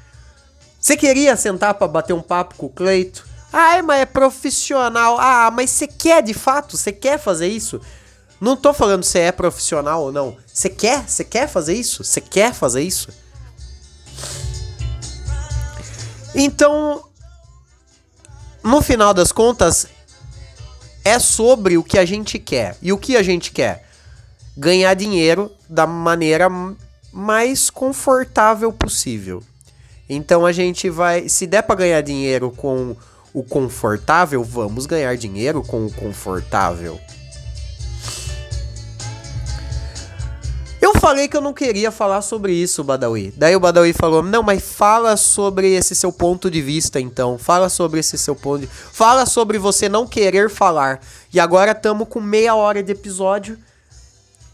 Você 0.81 0.97
queria 0.97 1.37
sentar 1.37 1.75
para 1.75 1.87
bater 1.87 2.13
um 2.13 2.23
papo 2.23 2.57
com 2.57 2.67
o 2.67 2.71
Cleito? 2.71 3.27
Ah, 3.53 3.83
mas 3.83 4.01
é 4.01 4.07
profissional. 4.07 5.19
Ah, 5.21 5.51
mas 5.53 5.71
você 5.71 5.87
quer 5.87 6.23
de 6.23 6.35
fato? 6.35 6.77
Você 6.77 6.91
quer 6.91 7.19
fazer 7.19 7.49
isso? 7.49 7.81
Não 8.41 8.57
tô 8.57 8.73
falando 8.73 9.05
se 9.05 9.19
é 9.19 9.31
profissional 9.31 10.03
ou 10.03 10.13
não. 10.13 10.37
Você 10.53 10.69
quer? 10.69 11.09
Você 11.09 11.23
quer 11.23 11.47
fazer 11.49 11.75
isso? 11.75 12.03
Você 12.03 12.21
quer 12.21 12.53
fazer 12.53 12.83
isso? 12.83 13.11
Então, 16.35 17.05
no 18.63 18.81
final 18.81 19.13
das 19.13 19.33
contas, 19.33 19.87
é 21.05 21.19
sobre 21.19 21.77
o 21.77 21.85
que 21.85 21.99
a 21.99 22.05
gente 22.05 22.39
quer. 22.39 22.77
E 22.81 22.93
o 22.93 22.99
que 22.99 23.17
a 23.17 23.23
gente 23.23 23.51
quer? 23.51 23.89
Ganhar 24.57 24.95
dinheiro 24.95 25.51
da 25.69 25.87
maneira 25.87 26.49
mais 27.13 27.69
confortável 27.69 28.73
possível. 28.73 29.43
Então 30.09 30.47
a 30.47 30.53
gente 30.53 30.89
vai, 30.89 31.29
se 31.29 31.47
der 31.47 31.63
para 31.63 31.77
ganhar 31.77 32.01
dinheiro 32.01 32.51
com 32.51 32.97
o 33.33 33.43
confortável, 33.43 34.43
vamos 34.45 34.87
ganhar 34.87 35.17
dinheiro 35.17 35.63
com 35.63 35.87
o 35.87 35.93
confortável. 35.93 36.99
Eu 40.83 40.99
falei 40.99 41.29
que 41.29 41.37
eu 41.37 41.41
não 41.41 41.53
queria 41.55 41.93
falar 41.93 42.23
sobre 42.23 42.53
isso, 42.53 42.83
Badawi. 42.83 43.33
Daí 43.37 43.55
o 43.55 43.61
Badawi 43.61 43.93
falou: 43.93 44.21
"Não, 44.21 44.43
mas 44.43 44.61
fala 44.61 45.17
sobre 45.17 45.73
esse 45.73 45.95
seu 45.95 46.13
ponto 46.13 46.51
de 46.51 46.61
vista 46.61 46.99
então. 46.99 47.39
Fala 47.39 47.69
sobre 47.69 48.01
esse 48.01 48.19
seu 48.19 48.35
ponto 48.35 48.63
de... 48.63 48.67
Fala 48.67 49.25
sobre 49.25 49.59
você 49.59 49.89
não 49.89 50.09
querer 50.09 50.51
falar. 50.51 51.01
E 51.33 51.39
agora 51.39 51.71
estamos 51.71 52.09
com 52.09 52.21
meia 52.21 52.57
hora 52.57 52.83
de 52.83 52.91
episódio 52.91 53.57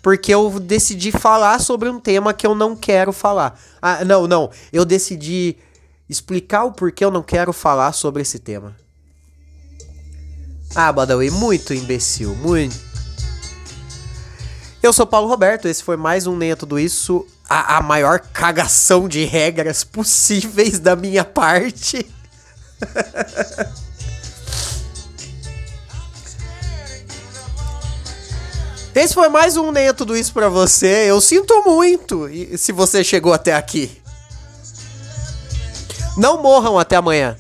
porque 0.03 0.33
eu 0.35 0.61
decidi 0.61 1.11
falar 1.11 1.61
sobre 1.61 1.89
um 1.89 1.99
tema 1.99 2.35
que 2.35 2.47
eu 2.47 2.55
não 2.55 2.77
quero 2.77 3.11
falar. 3.11 3.59
Ah, 3.81 4.05
não, 4.05 4.27
não. 4.27 4.51
Eu 4.71 4.85
decidi 4.85 5.57
explicar 6.11 6.65
o 6.65 6.73
porquê 6.73 7.07
eu 7.07 7.11
não 7.11 7.23
quero 7.23 7.55
falar 7.55 7.93
sobre 7.93 8.21
esse 8.21 8.39
tema. 8.39 8.77
Ah, 10.75 10.93
Badawi, 10.93 11.31
muito 11.31 11.73
imbecil, 11.73 12.35
muito. 12.37 12.88
Eu 14.81 14.93
sou 14.93 15.05
Paulo 15.05 15.27
Roberto, 15.29 15.67
esse 15.67 15.83
foi 15.83 15.97
mais 15.97 16.29
um 16.29 16.37
Nem 16.37 16.53
é 16.53 16.57
Tudo 16.57 16.79
Isso, 16.79 17.27
a, 17.49 17.79
a 17.79 17.83
maior 17.83 18.21
cagação 18.21 19.09
de 19.09 19.25
regras 19.25 19.83
possíveis 19.83 20.79
da 20.79 20.95
minha 20.95 21.25
parte. 21.25 22.07
Esse 28.95 29.15
foi 29.15 29.29
mais 29.29 29.57
um 29.57 29.73
Nem 29.73 29.89
é 29.89 29.93
Tudo 29.93 30.17
Isso 30.17 30.33
pra 30.33 30.49
você. 30.49 31.11
Eu 31.11 31.21
sinto 31.21 31.63
muito 31.65 32.29
se 32.57 32.71
você 32.71 33.03
chegou 33.03 33.33
até 33.33 33.55
aqui. 33.55 34.01
Não 36.17 36.41
morram 36.43 36.79
até 36.79 36.97
amanhã. 36.97 37.37